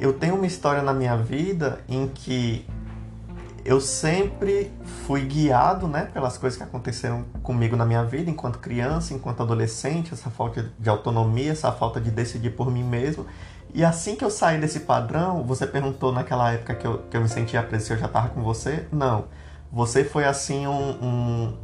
[0.00, 2.64] Eu tenho uma história na minha vida em que
[3.64, 4.72] eu sempre
[5.06, 10.14] fui guiado, né, pelas coisas que aconteceram comigo na minha vida enquanto criança, enquanto adolescente,
[10.14, 13.26] essa falta de autonomia, essa falta de decidir por mim mesmo.
[13.74, 17.20] E assim que eu saí desse padrão, você perguntou naquela época que eu, que eu
[17.20, 18.86] me sentia preso se eu já estava com você?
[18.90, 19.26] Não.
[19.70, 20.90] Você foi assim um.
[21.04, 21.56] um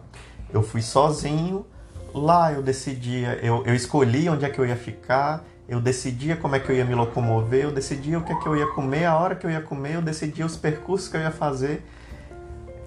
[0.53, 1.67] Eu fui sozinho,
[2.15, 6.57] lá eu decidia, eu, eu escolhi onde é que eu ia ficar, eu decidia como
[6.57, 9.05] é que eu ia me locomover, eu decidia o que é que eu ia comer,
[9.05, 11.87] a hora que eu ia comer, eu decidia os percursos que eu ia fazer.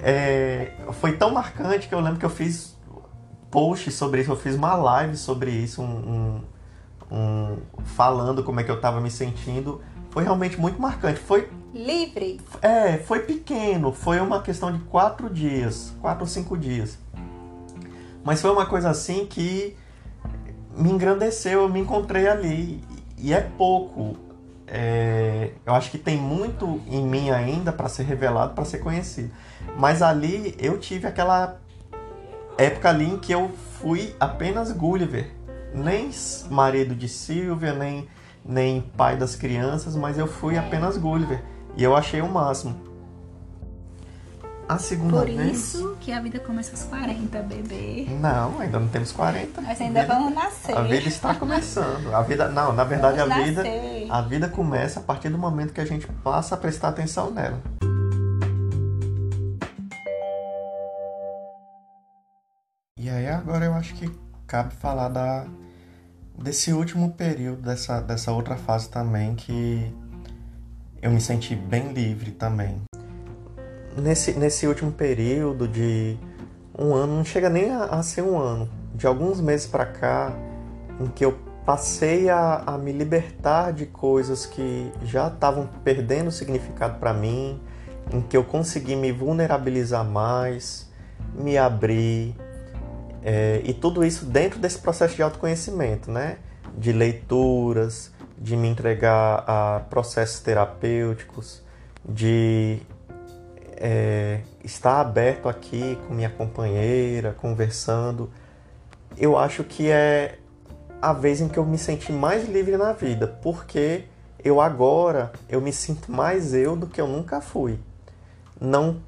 [0.02, 2.78] É, foi tão marcante que eu lembro que eu fiz
[3.50, 6.42] post sobre isso, eu fiz uma live sobre isso, um,
[7.10, 9.80] um, um falando como é que eu estava me sentindo.
[10.10, 11.20] Foi realmente muito marcante.
[11.20, 12.40] Foi livre.
[12.62, 16.98] É, foi pequeno, foi uma questão de quatro dias, quatro ou cinco dias.
[18.24, 19.76] Mas foi uma coisa assim que
[20.78, 22.82] me engrandeceu, eu me encontrei ali.
[23.18, 24.18] E é pouco.
[24.68, 29.32] É, eu acho que tem muito em mim ainda para ser revelado, para ser conhecido.
[29.78, 31.58] Mas ali eu tive aquela
[32.58, 35.30] época ali em que eu fui apenas Gulliver.
[35.74, 36.10] Nem
[36.50, 38.08] marido de Silvia, nem,
[38.46, 41.42] nem pai das crianças, mas eu fui apenas Gulliver.
[41.76, 42.76] E eu achei o máximo.
[44.68, 45.58] A segunda Por vez.
[45.58, 48.08] isso que a vida começa aos 40, bebê.
[48.22, 49.62] Não, ainda não temos 40.
[49.62, 50.78] Nós ainda vida- vamos nascer.
[50.78, 52.14] A vida está começando.
[52.14, 54.08] A vida, não, na verdade Vamos a vida, nascer.
[54.10, 57.60] a vida começa a partir do momento que a gente passa a prestar atenção nela.
[62.98, 64.10] E aí agora eu acho que
[64.48, 65.46] cabe falar da
[66.38, 69.94] desse último período dessa dessa outra fase também que
[71.04, 72.82] eu me senti bem livre também.
[73.98, 76.18] Nesse nesse último período de
[76.80, 80.34] um ano, não chega nem a, a ser um ano, de alguns meses pra cá,
[81.00, 86.98] em que eu passei a, a me libertar de coisas que já estavam perdendo significado
[87.00, 87.62] para mim,
[88.12, 90.90] em que eu consegui me vulnerabilizar mais,
[91.36, 92.34] me abrir,
[93.22, 96.38] é, e tudo isso dentro desse processo de autoconhecimento, né?
[96.78, 101.62] De leituras, de me entregar a processos terapêuticos,
[102.04, 102.80] de
[103.78, 108.30] é, estar aberto aqui com minha companheira, conversando.
[109.18, 110.40] Eu acho que é
[111.02, 114.06] a vez em que eu me senti mais livre na vida, porque
[114.44, 117.80] eu agora eu me sinto mais eu do que eu nunca fui.
[118.60, 119.02] Não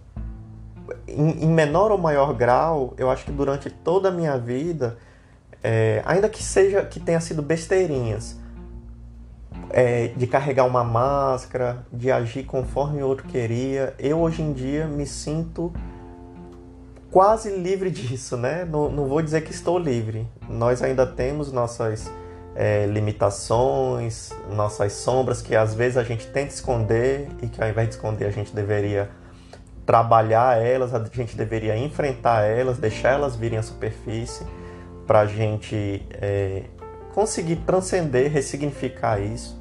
[1.07, 4.97] em, em menor ou maior grau, eu acho que durante toda a minha vida,
[5.63, 8.37] é, ainda que seja que tenha sido besteirinhas,
[9.69, 14.85] é, de carregar uma máscara, de agir conforme o outro queria, eu hoje em dia
[14.85, 15.73] me sinto
[17.11, 18.65] quase livre disso, né?
[18.65, 20.27] Não, não vou dizer que estou livre.
[20.49, 22.11] Nós ainda temos nossas
[22.55, 27.89] é, limitações, nossas sombras que às vezes a gente tenta esconder e que ao invés
[27.89, 29.09] de esconder a gente deveria
[29.85, 34.45] trabalhar elas, a gente deveria enfrentar elas, deixar elas virem à superfície
[35.05, 36.63] para a gente é,
[37.15, 39.57] conseguir transcender, ressignificar isso.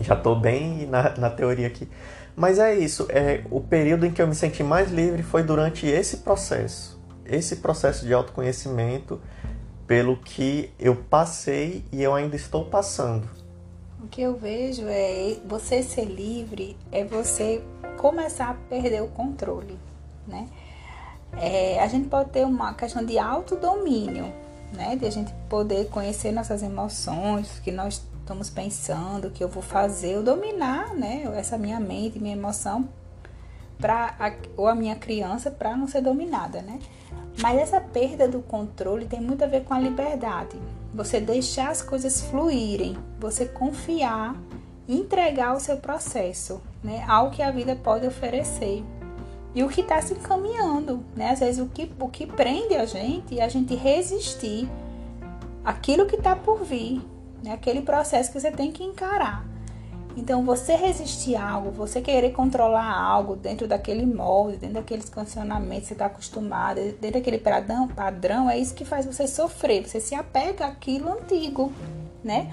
[0.00, 1.86] Já estou bem na, na teoria aqui.
[2.34, 5.86] Mas é isso, é, o período em que eu me senti mais livre foi durante
[5.86, 6.98] esse processo.
[7.26, 9.20] Esse processo de autoconhecimento
[9.86, 13.28] pelo que eu passei e eu ainda estou passando.
[14.02, 17.62] O que eu vejo é você ser livre é você
[17.98, 19.78] começar a perder o controle,
[20.26, 20.48] né?
[21.36, 24.32] É, a gente pode ter uma questão de autodomínio,
[24.76, 24.96] né?
[24.96, 29.48] De a gente poder conhecer nossas emoções, o que nós estamos pensando, o que eu
[29.48, 31.22] vou fazer, eu dominar, né?
[31.36, 32.88] Essa minha mente, minha emoção,
[33.78, 34.14] pra,
[34.56, 36.78] ou a minha criança, para não ser dominada, né?
[37.40, 40.56] Mas essa perda do controle tem muito a ver com a liberdade.
[40.94, 44.34] Você deixar as coisas fluírem, você confiar,
[44.88, 47.04] entregar o seu processo, né?
[47.06, 48.82] Ao que a vida pode oferecer.
[49.56, 51.30] E o que está se encaminhando, né?
[51.30, 54.68] Às vezes o que, o que prende a gente é a gente resistir
[55.64, 57.00] aquilo que está por vir,
[57.42, 57.52] né?
[57.52, 59.46] Aquele processo que você tem que encarar.
[60.14, 65.82] Então, você resistir a algo, você querer controlar algo dentro daquele molde, dentro daqueles condicionamentos
[65.82, 69.88] que você está acostumado, dentro daquele padrão, padrão, é isso que faz você sofrer.
[69.88, 71.72] Você se apega àquilo antigo,
[72.22, 72.52] né?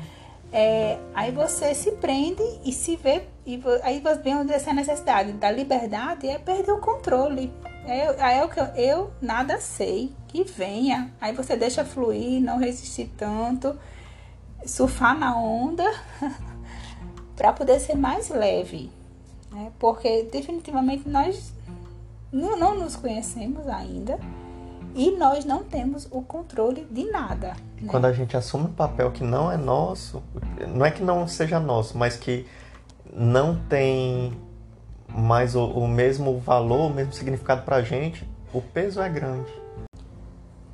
[0.53, 6.27] É, aí você se prende e se vê, e aí vem essa necessidade da liberdade
[6.29, 7.51] é perder o controle.
[7.85, 11.11] É, aí é o que eu, eu nada sei, que venha.
[11.19, 13.77] Aí você deixa fluir, não resistir tanto,
[14.63, 15.83] surfar na onda.
[17.35, 18.91] para poder ser mais leve,
[19.51, 19.71] né?
[19.79, 21.53] Porque definitivamente nós
[22.31, 24.19] não, não nos conhecemos ainda
[24.95, 27.55] e nós não temos o controle de nada.
[27.81, 27.87] né?
[27.87, 30.21] Quando a gente assume um papel que não é nosso,
[30.67, 32.45] não é que não seja nosso, mas que
[33.11, 34.33] não tem
[35.07, 39.51] mais o, o mesmo valor, o mesmo significado pra gente, o peso é grande.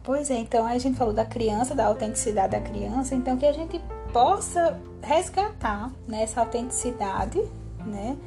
[0.03, 3.51] Pois é, então a gente falou da criança, da autenticidade da criança, então que a
[3.51, 3.79] gente
[4.11, 7.39] possa resgatar né, essa autenticidade,
[7.85, 8.17] né,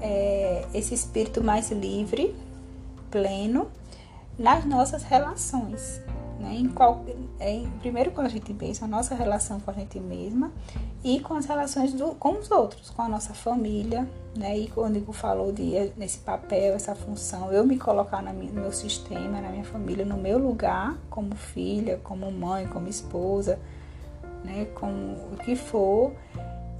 [0.00, 2.34] é, esse espírito mais livre,
[3.10, 3.68] pleno,
[4.40, 6.00] nas nossas relações.
[6.40, 6.54] Né?
[6.54, 7.04] Em qual,
[7.38, 10.50] é, em, primeiro com a gente mesma, a nossa relação com a gente mesma
[11.04, 14.56] e com as relações do, com os outros, com a nossa família, né?
[14.56, 18.72] E quando Igor falou de nesse papel, essa função, eu me colocar minha, no meu
[18.72, 23.58] sistema, na minha família, no meu lugar, como filha, como mãe, como esposa,
[24.42, 24.66] né?
[24.74, 26.12] Como o que for.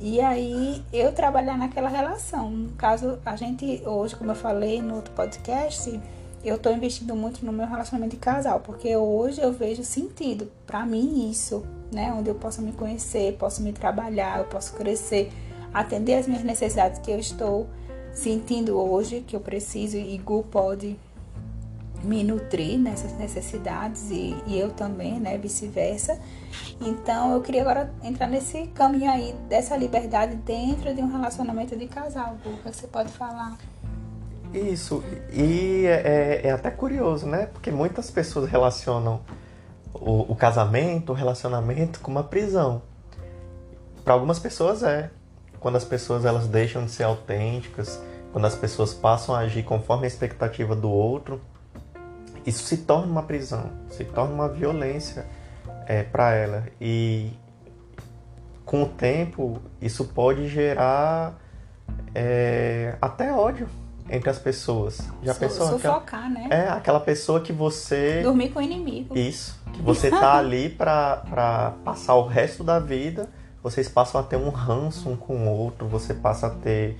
[0.01, 2.51] E aí eu trabalhar naquela relação.
[2.51, 6.01] No caso, a gente hoje, como eu falei no outro podcast,
[6.43, 10.87] eu estou investindo muito no meu relacionamento de casal, porque hoje eu vejo sentido para
[10.87, 12.13] mim isso, né?
[12.13, 15.31] Onde eu posso me conhecer, posso me trabalhar, eu posso crescer,
[15.73, 17.67] atender as minhas necessidades que eu estou
[18.13, 20.99] sentindo hoje, que eu preciso, e Gu pode
[22.03, 25.37] me nutrir nessas necessidades e, e eu também, né?
[25.37, 26.19] Vice-versa.
[26.81, 31.87] Então eu queria agora entrar nesse caminho aí dessa liberdade dentro de um relacionamento de
[31.87, 32.39] casal.
[32.43, 33.59] Gu, o que você pode falar?
[34.53, 37.47] Isso, e é, é, é, até curioso, né?
[37.47, 39.21] Porque muitas pessoas relacionam
[39.95, 42.83] o, o casamento, o relacionamento com uma prisão.
[44.05, 45.11] Para algumas pessoas é.
[45.61, 50.05] Quando as pessoas elas deixam de ser autênticas, quando as pessoas passam a agir conforme
[50.05, 51.41] a expectativa do outro,
[52.45, 55.27] isso se torna uma prisão, se torna uma violência
[55.87, 56.65] é, para ela.
[56.81, 57.33] E
[58.65, 61.39] com o tempo, isso pode gerar
[62.15, 63.69] é, até ódio
[64.11, 65.01] entre as pessoas.
[65.23, 65.67] Já Su pensou?
[65.69, 66.49] Sufocar, aquela, né?
[66.51, 68.23] É, aquela pessoa que você.
[68.23, 69.17] Dormir com o inimigo.
[69.17, 69.59] Isso.
[69.73, 73.29] Que você tá ali pra passar o resto da vida.
[73.63, 76.99] Vocês passam a ter um ranço um com o outro, você passa a ter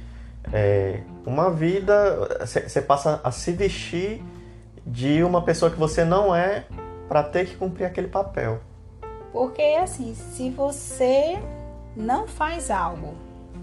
[0.53, 2.47] é, uma vida.
[2.47, 4.23] Você passa a se vestir
[4.87, 6.65] de uma pessoa que você não é
[7.09, 8.61] para ter que cumprir aquele papel.
[9.33, 11.39] Porque assim, se você
[11.97, 13.15] não faz algo,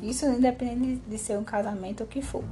[0.02, 2.44] isso independente de ser um casamento ou o que for,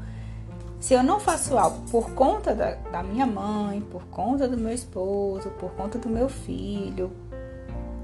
[0.86, 4.72] se eu não faço algo por conta da, da minha mãe, por conta do meu
[4.72, 7.12] esposo, por conta do meu filho,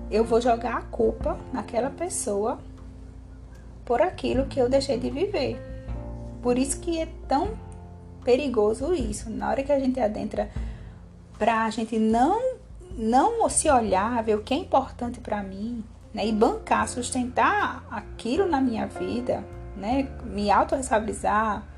[0.09, 2.57] eu vou jogar a culpa naquela pessoa
[3.85, 5.61] por aquilo que eu deixei de viver.
[6.41, 7.55] Por isso que é tão
[8.23, 9.29] perigoso isso.
[9.29, 10.49] Na hora que a gente adentra
[11.37, 12.55] pra gente não
[12.97, 18.47] não se olhar, ver o que é importante para mim, né, e bancar, sustentar aquilo
[18.47, 19.45] na minha vida,
[19.77, 21.69] né, me autorresponsabilizar,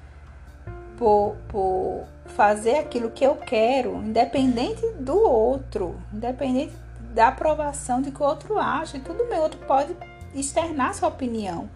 [0.98, 6.74] por, por fazer aquilo que eu quero, independente do outro, independente
[7.14, 9.96] da aprovação de que o outro acha, tudo o outro pode
[10.34, 11.70] externar sua opinião,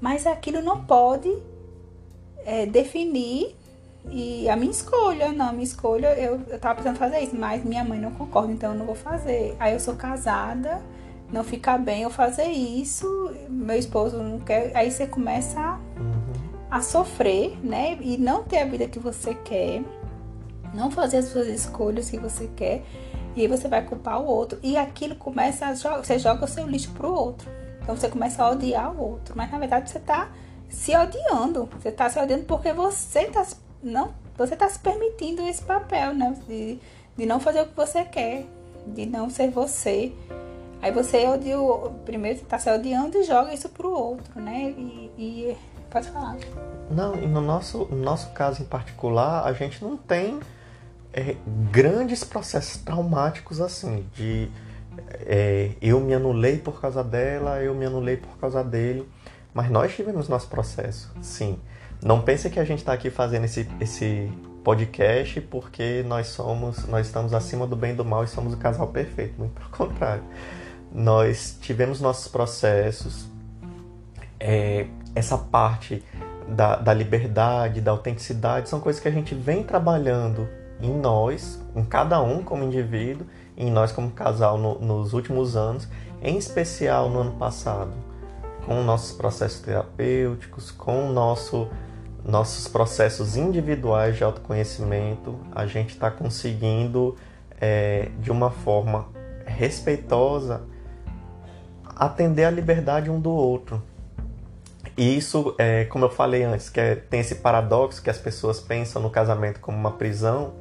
[0.00, 1.30] mas aquilo não pode
[2.44, 3.56] é, definir
[4.10, 7.64] e a minha escolha, não, a minha escolha, eu, eu tava pensando fazer isso, mas
[7.64, 9.56] minha mãe não concorda, então eu não vou fazer.
[9.58, 10.82] Aí eu sou casada,
[11.32, 13.06] não fica bem eu fazer isso,
[13.48, 15.80] meu esposo não quer, aí você começa
[16.74, 17.96] a sofrer, né?
[18.00, 19.80] E não ter a vida que você quer,
[20.74, 22.82] não fazer as suas escolhas que você quer,
[23.36, 24.58] e aí você vai culpar o outro.
[24.60, 27.48] E aquilo começa a jogar, você joga o seu lixo pro outro.
[27.80, 30.32] Então você começa a odiar o outro, mas na verdade você tá
[30.68, 31.68] se odiando.
[31.78, 33.46] Você tá se odiando porque você tá
[33.80, 36.36] não, você tá se permitindo esse papel, né?
[36.48, 36.80] De,
[37.16, 38.46] de não fazer o que você quer,
[38.84, 40.12] de não ser você.
[40.82, 41.56] Aí você odia,
[42.04, 44.74] primeiro você tá se odiando e joga isso pro outro, né?
[44.76, 45.56] E, e
[45.94, 46.36] Pode falar.
[46.90, 50.40] Não, e no nosso, no nosso caso em particular, a gente não tem
[51.12, 51.36] é,
[51.70, 54.50] grandes processos traumáticos assim, de
[55.20, 59.08] é, eu me anulei por causa dela, eu me anulei por causa dele.
[59.54, 61.60] Mas nós tivemos nosso processo, sim.
[62.02, 64.28] Não pense que a gente está aqui fazendo esse, esse
[64.64, 68.56] podcast porque nós somos, nós estamos acima do bem e do mal e somos o
[68.56, 69.38] casal perfeito.
[69.38, 70.24] Muito pelo contrário.
[70.92, 73.28] Nós tivemos nossos processos,
[74.40, 76.02] é, essa parte
[76.48, 80.48] da, da liberdade, da autenticidade, são coisas que a gente vem trabalhando
[80.80, 85.88] em nós, em cada um como indivíduo, em nós como casal no, nos últimos anos,
[86.22, 87.92] em especial no ano passado,
[88.66, 91.68] com nossos processos terapêuticos, com nosso,
[92.24, 97.16] nossos processos individuais de autoconhecimento, a gente está conseguindo,
[97.60, 99.06] é, de uma forma
[99.46, 100.62] respeitosa,
[101.94, 103.82] atender a liberdade um do outro.
[104.96, 108.60] E isso, é, como eu falei antes, que é, tem esse paradoxo que as pessoas
[108.60, 110.54] pensam no casamento como uma prisão.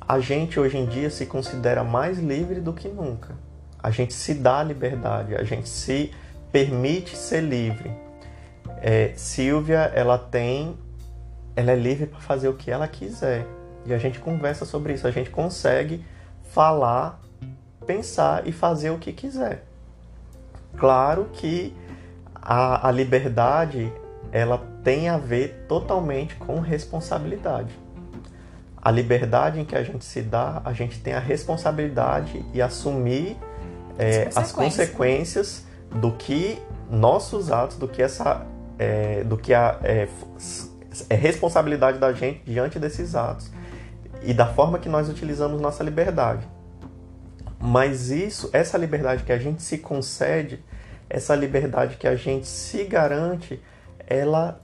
[0.00, 3.34] A gente hoje em dia se considera mais livre do que nunca.
[3.82, 6.12] A gente se dá liberdade, a gente se
[6.52, 7.90] permite ser livre.
[8.80, 10.76] É, Silvia, ela tem,
[11.56, 13.44] ela é livre para fazer o que ela quiser.
[13.84, 15.08] E a gente conversa sobre isso.
[15.08, 16.04] A gente consegue
[16.50, 17.20] falar,
[17.84, 19.64] pensar e fazer o que quiser.
[20.76, 21.74] Claro que
[22.42, 23.92] a, a liberdade
[24.32, 27.78] ela tem a ver totalmente com responsabilidade.
[28.84, 33.36] a liberdade em que a gente se dá, a gente tem a responsabilidade e assumir
[33.96, 34.36] é, as, consequências.
[34.36, 38.44] as consequências do que nossos atos, do que essa,
[38.78, 40.08] é, do que a é,
[41.08, 43.52] é responsabilidade da gente diante desses atos
[44.22, 46.46] e da forma que nós utilizamos nossa liberdade.
[47.60, 50.62] Mas isso, essa liberdade que a gente se concede,
[51.12, 53.62] essa liberdade que a gente se garante,
[54.06, 54.58] ela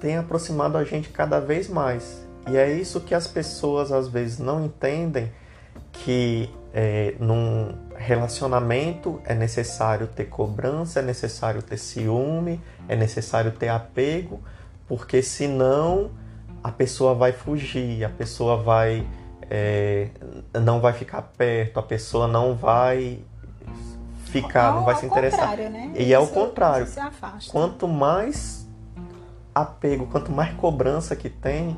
[0.00, 2.26] tem aproximado a gente cada vez mais.
[2.50, 5.30] E é isso que as pessoas às vezes não entendem
[5.92, 13.68] que é, num relacionamento é necessário ter cobrança, é necessário ter ciúme, é necessário ter
[13.68, 14.40] apego,
[14.88, 16.10] porque senão
[16.64, 19.06] a pessoa vai fugir, a pessoa vai
[19.48, 20.08] é,
[20.60, 23.20] não vai ficar perto, a pessoa não vai
[24.32, 25.56] ficar, não vai se interessar.
[25.56, 25.92] Né?
[25.94, 26.86] E é o contrário.
[27.50, 28.66] Quanto mais
[29.54, 31.76] apego, quanto mais cobrança que tem,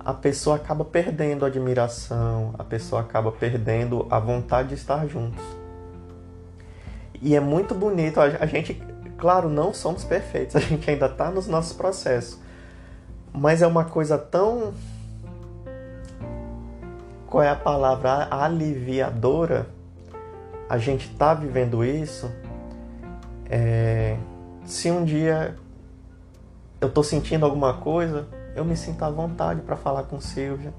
[0.00, 5.44] a pessoa acaba perdendo a admiração, a pessoa acaba perdendo a vontade de estar juntos.
[7.20, 8.82] E é muito bonito, a gente,
[9.16, 12.38] claro, não somos perfeitos, a gente ainda está nos nossos processos,
[13.32, 14.72] mas é uma coisa tão.
[17.26, 18.28] Qual é a palavra?
[18.30, 19.66] Aliviadora.
[20.72, 22.32] A gente está vivendo isso.
[23.50, 24.16] É...
[24.64, 25.54] Se um dia
[26.80, 30.72] eu estou sentindo alguma coisa, eu me sinto à vontade para falar com Silvia.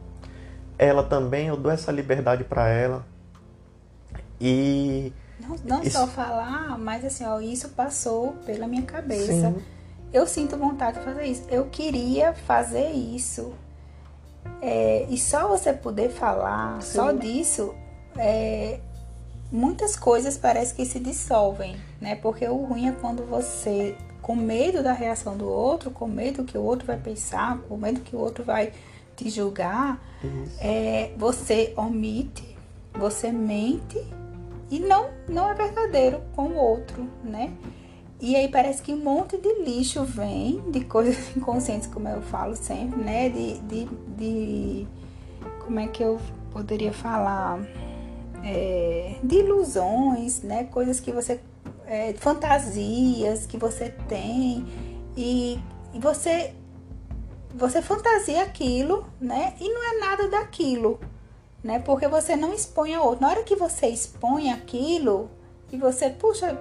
[0.80, 3.06] Ela também, eu dou essa liberdade para ela.
[4.42, 5.14] E.
[5.40, 5.92] Não, não isso...
[5.92, 9.32] só falar, mas assim, ó, isso passou pela minha cabeça.
[9.32, 9.62] Sim.
[10.12, 11.44] Eu sinto vontade de fazer isso.
[11.52, 13.54] Eu queria fazer isso.
[14.60, 16.96] É, e só você poder falar, Sim.
[16.96, 17.76] só disso,
[18.18, 18.80] é,
[19.54, 22.16] muitas coisas parece que se dissolvem, né?
[22.16, 26.58] Porque o ruim é quando você com medo da reação do outro, com medo que
[26.58, 28.72] o outro vai pensar, com medo que o outro vai
[29.16, 30.02] te julgar,
[30.60, 32.58] é, você omite,
[32.98, 34.02] você mente
[34.72, 37.54] e não, não é verdadeiro com o outro, né?
[38.20, 42.56] E aí parece que um monte de lixo vem, de coisas inconscientes, como eu falo
[42.56, 43.30] sempre, né?
[43.30, 43.86] De, de,
[44.18, 44.88] de
[45.64, 46.20] como é que eu
[46.52, 47.60] poderia falar?
[48.44, 50.66] É, de ilusões, né?
[50.66, 51.40] Coisas que você
[51.86, 54.66] é, fantasias que você tem
[55.16, 55.60] e,
[55.94, 56.54] e você
[57.56, 59.54] você fantasia aquilo, né?
[59.60, 61.00] E não é nada daquilo,
[61.64, 61.80] né?
[61.80, 63.22] Porque você não expõe a outro.
[63.22, 65.30] Na hora que você expõe aquilo
[65.72, 66.58] e você, puxa,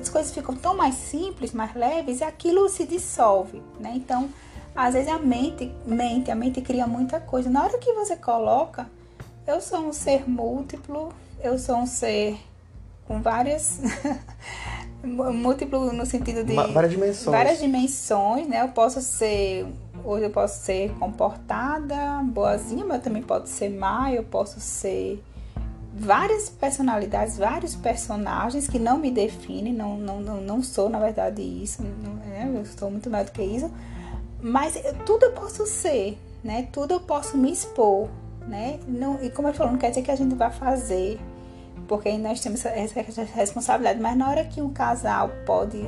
[0.00, 3.92] as coisas ficam tão mais simples, mais leves, e aquilo se dissolve, né?
[3.96, 4.30] Então,
[4.74, 7.50] às vezes a mente mente, a mente cria muita coisa.
[7.50, 8.88] Na hora que você coloca,
[9.46, 12.38] eu sou um ser múltiplo, eu sou um ser
[13.06, 13.80] com várias
[15.04, 17.36] múltiplo no sentido de várias dimensões.
[17.36, 18.62] Várias dimensões, né?
[18.62, 19.66] Eu posso ser
[20.04, 25.22] hoje eu posso ser comportada, boazinha, mas eu também posso ser má, eu posso ser
[25.94, 31.40] várias personalidades, vários personagens que não me definem, não, não, não, não sou na verdade
[31.40, 33.70] isso, não, é, eu sou muito mais do que isso,
[34.42, 34.74] mas
[35.06, 36.68] tudo eu posso ser, né?
[36.72, 38.08] Tudo eu posso me expor,
[38.48, 38.78] né?
[38.86, 41.20] Não, e como eu falo, não quer dizer que a gente vai fazer
[41.86, 44.00] porque nós temos essa responsabilidade.
[44.00, 45.82] Mas na hora que um casal pode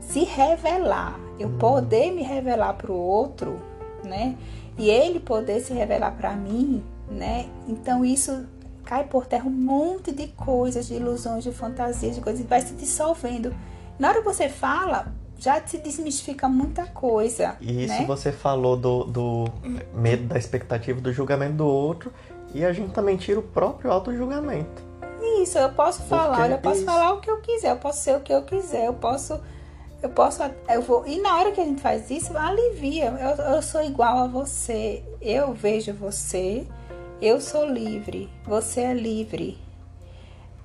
[0.00, 1.58] se revelar, eu uhum.
[1.58, 3.60] poder me revelar para o outro,
[4.04, 4.36] né?
[4.78, 7.48] E ele poder se revelar para mim, né?
[7.68, 8.46] Então isso
[8.84, 12.60] cai por terra um monte de coisas, de ilusões, de fantasias, de coisas, e vai
[12.60, 13.54] se dissolvendo.
[13.98, 17.56] Na hora que você fala, já se desmistifica muita coisa.
[17.60, 18.04] E isso né?
[18.06, 19.44] você falou do, do
[19.94, 22.12] medo da expectativa do julgamento do outro,
[22.54, 24.90] e a gente também tira o próprio auto-julgamento
[25.42, 26.86] isso, eu posso falar, eu posso isso.
[26.86, 29.40] falar o que eu quiser, eu posso ser o que eu quiser, eu posso
[30.02, 33.60] eu posso eu vou e na hora que a gente faz isso alivia eu, eu
[33.60, 36.66] sou igual a você eu vejo você
[37.20, 39.58] eu sou livre você é livre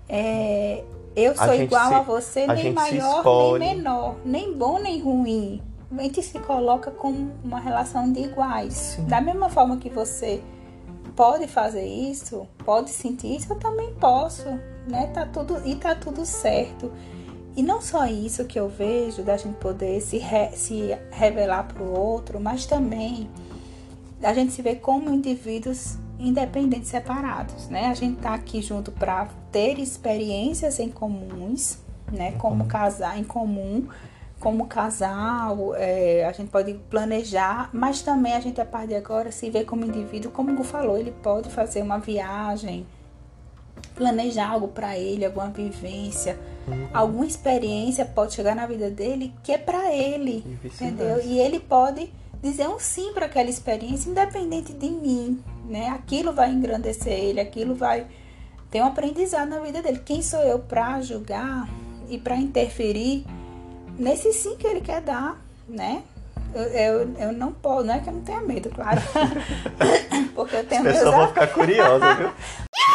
[0.08, 0.86] é,
[1.16, 3.24] eu sou igual se, a você nem maior
[3.58, 5.62] nem menor nem bom nem ruim
[5.98, 9.06] a gente se coloca como uma relação de iguais Sim.
[9.06, 10.42] da mesma forma que você
[11.16, 14.44] pode fazer isso, pode sentir isso, eu também posso,
[14.88, 15.08] né?
[15.14, 16.92] Tá tudo e tá tudo certo.
[17.56, 21.82] E não só isso que eu vejo da gente poder se, re, se revelar para
[21.82, 23.30] o outro, mas também
[24.22, 27.88] a gente se vê como indivíduos independentes separados, né?
[27.88, 31.80] A gente tá aqui junto para ter experiências em comuns,
[32.12, 32.34] né?
[32.34, 33.88] Como casar em comum,
[34.40, 39.32] como casal, é, a gente pode planejar, mas também a gente a partir de agora
[39.32, 42.86] se vê como indivíduo, como o Gu falou, ele pode fazer uma viagem,
[43.96, 46.38] planejar algo para ele, alguma vivência,
[46.68, 46.88] uhum.
[46.94, 51.22] alguma experiência pode chegar na vida dele que é para ele, entendeu?
[51.24, 52.12] E ele pode
[52.46, 55.90] dizer um sim para aquela experiência, independente de mim, né?
[55.90, 58.06] Aquilo vai engrandecer ele, aquilo vai
[58.70, 60.02] ter um aprendizado na vida dele.
[60.06, 61.68] Quem sou eu para julgar
[62.08, 63.26] e para interferir
[63.98, 66.04] nesse sim que ele quer dar, né?
[66.54, 69.02] Eu, eu, eu, não posso, não é que eu não tenha medo, claro.
[70.36, 72.32] Porque eu tenho As pessoas vão ficar curiosas, viu?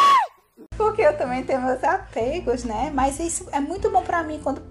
[0.77, 2.89] Porque eu também tenho meus apegos, né?
[2.93, 4.63] Mas isso é muito bom para mim quando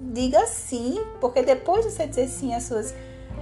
[0.00, 2.94] diga sim, porque depois de você dizer sim às suas,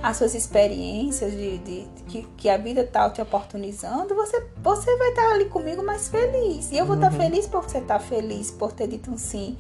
[0.03, 4.97] às suas experiências, de, de, de que, que, a vida tá te oportunizando, você, você
[4.97, 6.70] vai estar tá ali comigo mais feliz.
[6.70, 7.22] E eu vou estar tá uhum.
[7.22, 9.57] feliz por você estar tá feliz, por ter dito um sim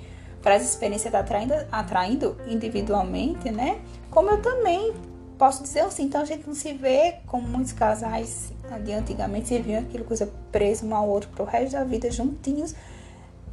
[0.46, 3.80] para as experiências tá atraindo, atraindo individualmente, né?
[4.10, 4.94] Como eu também
[5.36, 8.52] posso dizer assim, então a gente não se vê como muitos casais
[8.84, 12.74] de antigamente se viam aquilo coisa preso um ao outro pro resto da vida juntinhos.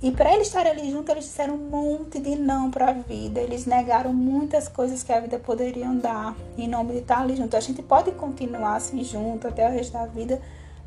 [0.03, 3.39] E para eles estarem ali juntos, eles disseram um monte de não para a vida.
[3.39, 7.55] Eles negaram muitas coisas que a vida poderia dar em nome de estar ali junto.
[7.55, 10.41] A gente pode continuar assim junto até o resto da vida,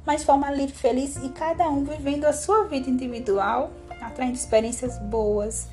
[0.05, 3.71] mas de forma livre, feliz e cada um vivendo a sua vida individual,
[4.03, 5.67] atraindo experiências boas,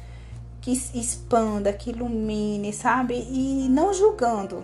[0.62, 3.28] que expanda, que ilumine, sabe?
[3.30, 4.64] E não julgando.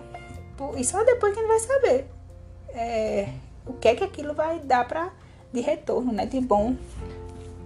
[0.78, 2.06] E só depois que a gente vai saber
[2.70, 3.28] é,
[3.66, 5.12] o que é que aquilo vai dar para
[5.52, 6.24] de retorno, né?
[6.24, 6.74] De bom.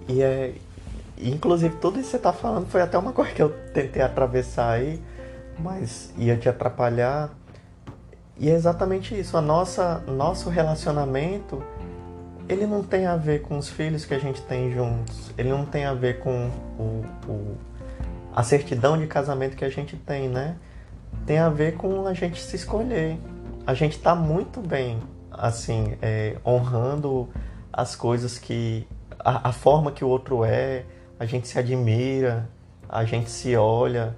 [0.09, 0.55] E é.
[1.17, 4.71] Inclusive, tudo isso que você tá falando foi até uma coisa que eu tentei atravessar
[4.71, 5.03] aí,
[5.59, 7.31] mas ia te atrapalhar.
[8.39, 9.37] E é exatamente isso.
[9.37, 11.63] A nossa, nosso relacionamento,
[12.49, 15.31] ele não tem a ver com os filhos que a gente tem juntos.
[15.39, 17.57] Ele não tem a ver com o, o
[18.35, 20.57] a certidão de casamento que a gente tem, né?
[21.25, 23.17] Tem a ver com a gente se escolher.
[23.65, 24.99] A gente tá muito bem,
[25.31, 27.29] assim, é, honrando
[27.73, 28.87] as coisas que.
[29.21, 30.85] A, a forma que o outro é,
[31.19, 32.49] a gente se admira,
[32.89, 34.17] a gente se olha.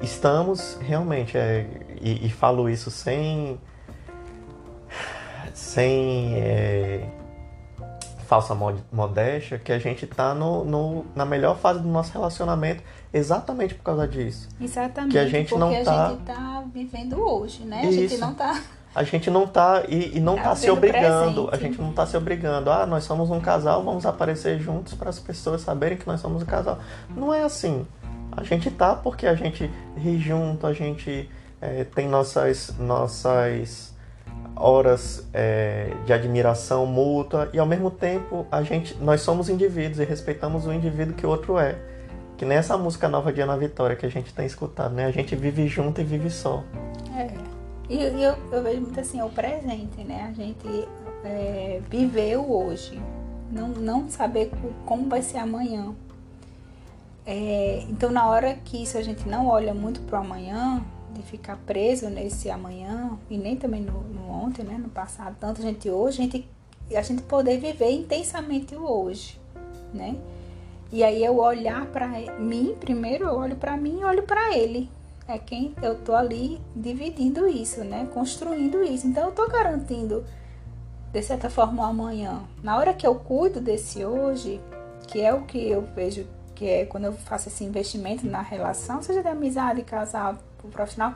[0.00, 1.66] Estamos realmente, é,
[2.00, 3.58] e, e falo isso sem.
[5.52, 6.34] sem.
[6.36, 7.08] É,
[8.28, 8.54] falsa
[8.92, 13.82] modéstia, que a gente está no, no, na melhor fase do nosso relacionamento exatamente por
[13.82, 14.50] causa disso.
[14.60, 15.12] Exatamente.
[15.12, 16.06] Que a gente porque não tá...
[16.06, 17.86] a gente está vivendo hoje, né?
[17.86, 17.88] Isso.
[17.88, 18.62] A gente não está
[18.98, 21.54] a gente não tá e, e não tá, tá se obrigando, presente.
[21.54, 22.68] a gente não tá se obrigando.
[22.68, 26.42] Ah, nós somos um casal, vamos aparecer juntos para as pessoas saberem que nós somos
[26.42, 26.80] um casal.
[27.16, 27.86] Não é assim.
[28.32, 31.30] A gente tá porque a gente ri junto, a gente
[31.60, 33.94] é, tem nossas nossas
[34.56, 40.04] horas é, de admiração mútua e ao mesmo tempo a gente nós somos indivíduos e
[40.04, 41.76] respeitamos o indivíduo que o outro é
[42.36, 45.36] que nessa música nova de Ana Vitória que a gente tem escutado né a gente
[45.36, 46.64] vive junto e vive só
[47.16, 47.47] é
[47.88, 50.88] e eu, eu vejo muito assim o presente né a gente
[51.24, 53.00] é, viver o hoje
[53.50, 54.50] não não saber
[54.84, 55.94] como vai ser amanhã
[57.26, 60.82] é, então na hora que isso a gente não olha muito para o amanhã
[61.12, 65.60] de ficar preso nesse amanhã e nem também no, no ontem, né, no passado, tanto
[65.60, 66.48] a gente hoje, a gente,
[66.94, 69.38] a gente poder viver intensamente o hoje,
[69.92, 70.16] né?
[70.90, 72.08] E aí eu olhar para
[72.38, 74.88] mim, primeiro eu olho para mim e olho para ele.
[75.28, 78.08] É quem eu tô ali dividindo isso, né?
[78.14, 79.06] Construindo isso.
[79.06, 80.24] Então eu tô garantindo
[81.12, 82.40] de certa forma o amanhã.
[82.62, 84.58] Na hora que eu cuido desse hoje,
[85.06, 89.02] que é o que eu vejo que é quando eu faço esse investimento na relação,
[89.02, 90.38] seja de amizade, casal,
[90.72, 91.12] profissional,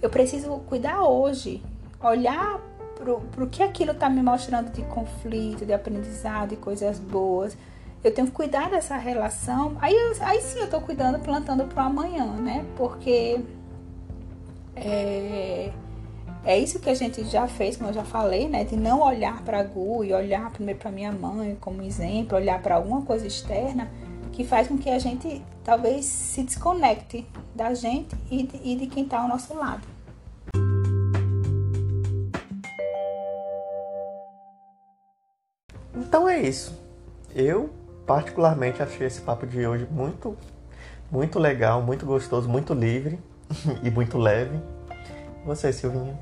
[0.00, 1.60] eu preciso cuidar hoje,
[2.00, 2.60] olhar
[2.96, 7.56] para o que aquilo está me mostrando de conflito, de aprendizado, de coisas boas.
[8.04, 9.76] Eu tenho que cuidar dessa relação.
[9.80, 12.64] Aí, aí sim eu estou cuidando, plantando para o amanhã, né?
[12.76, 13.40] Porque
[14.74, 15.70] é,
[16.44, 18.64] é isso que a gente já fez, como eu já falei, né?
[18.64, 22.60] De não olhar para a Gu e olhar primeiro para minha mãe como exemplo, olhar
[22.60, 23.88] para alguma coisa externa
[24.32, 27.24] que faz com que a gente talvez se desconecte
[27.54, 29.86] da gente e de, e de quem está ao nosso lado.
[35.94, 36.76] Então é isso.
[37.34, 37.70] Eu
[38.06, 40.36] particularmente achei esse papo de hoje muito,
[41.10, 43.18] muito legal, muito gostoso, muito livre
[43.82, 44.58] e muito leve.
[45.44, 46.18] Você, Silvinha?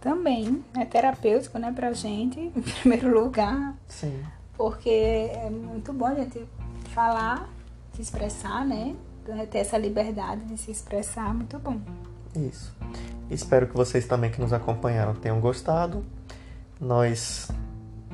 [0.00, 3.74] Também é terapêutico, né, pra gente, em primeiro lugar.
[3.88, 4.22] Sim.
[4.56, 6.46] Porque é muito bom a gente
[6.94, 7.48] falar,
[7.92, 8.94] se expressar, né?
[9.50, 11.80] Ter essa liberdade de se expressar, muito bom.
[12.36, 12.74] Isso.
[13.30, 16.04] Espero que vocês também que nos acompanharam tenham gostado.
[16.80, 17.50] Nós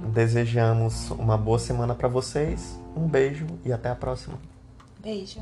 [0.09, 2.79] desejamos uma boa semana para vocês.
[2.97, 4.39] Um beijo e até a próxima.
[5.01, 5.41] Beijo.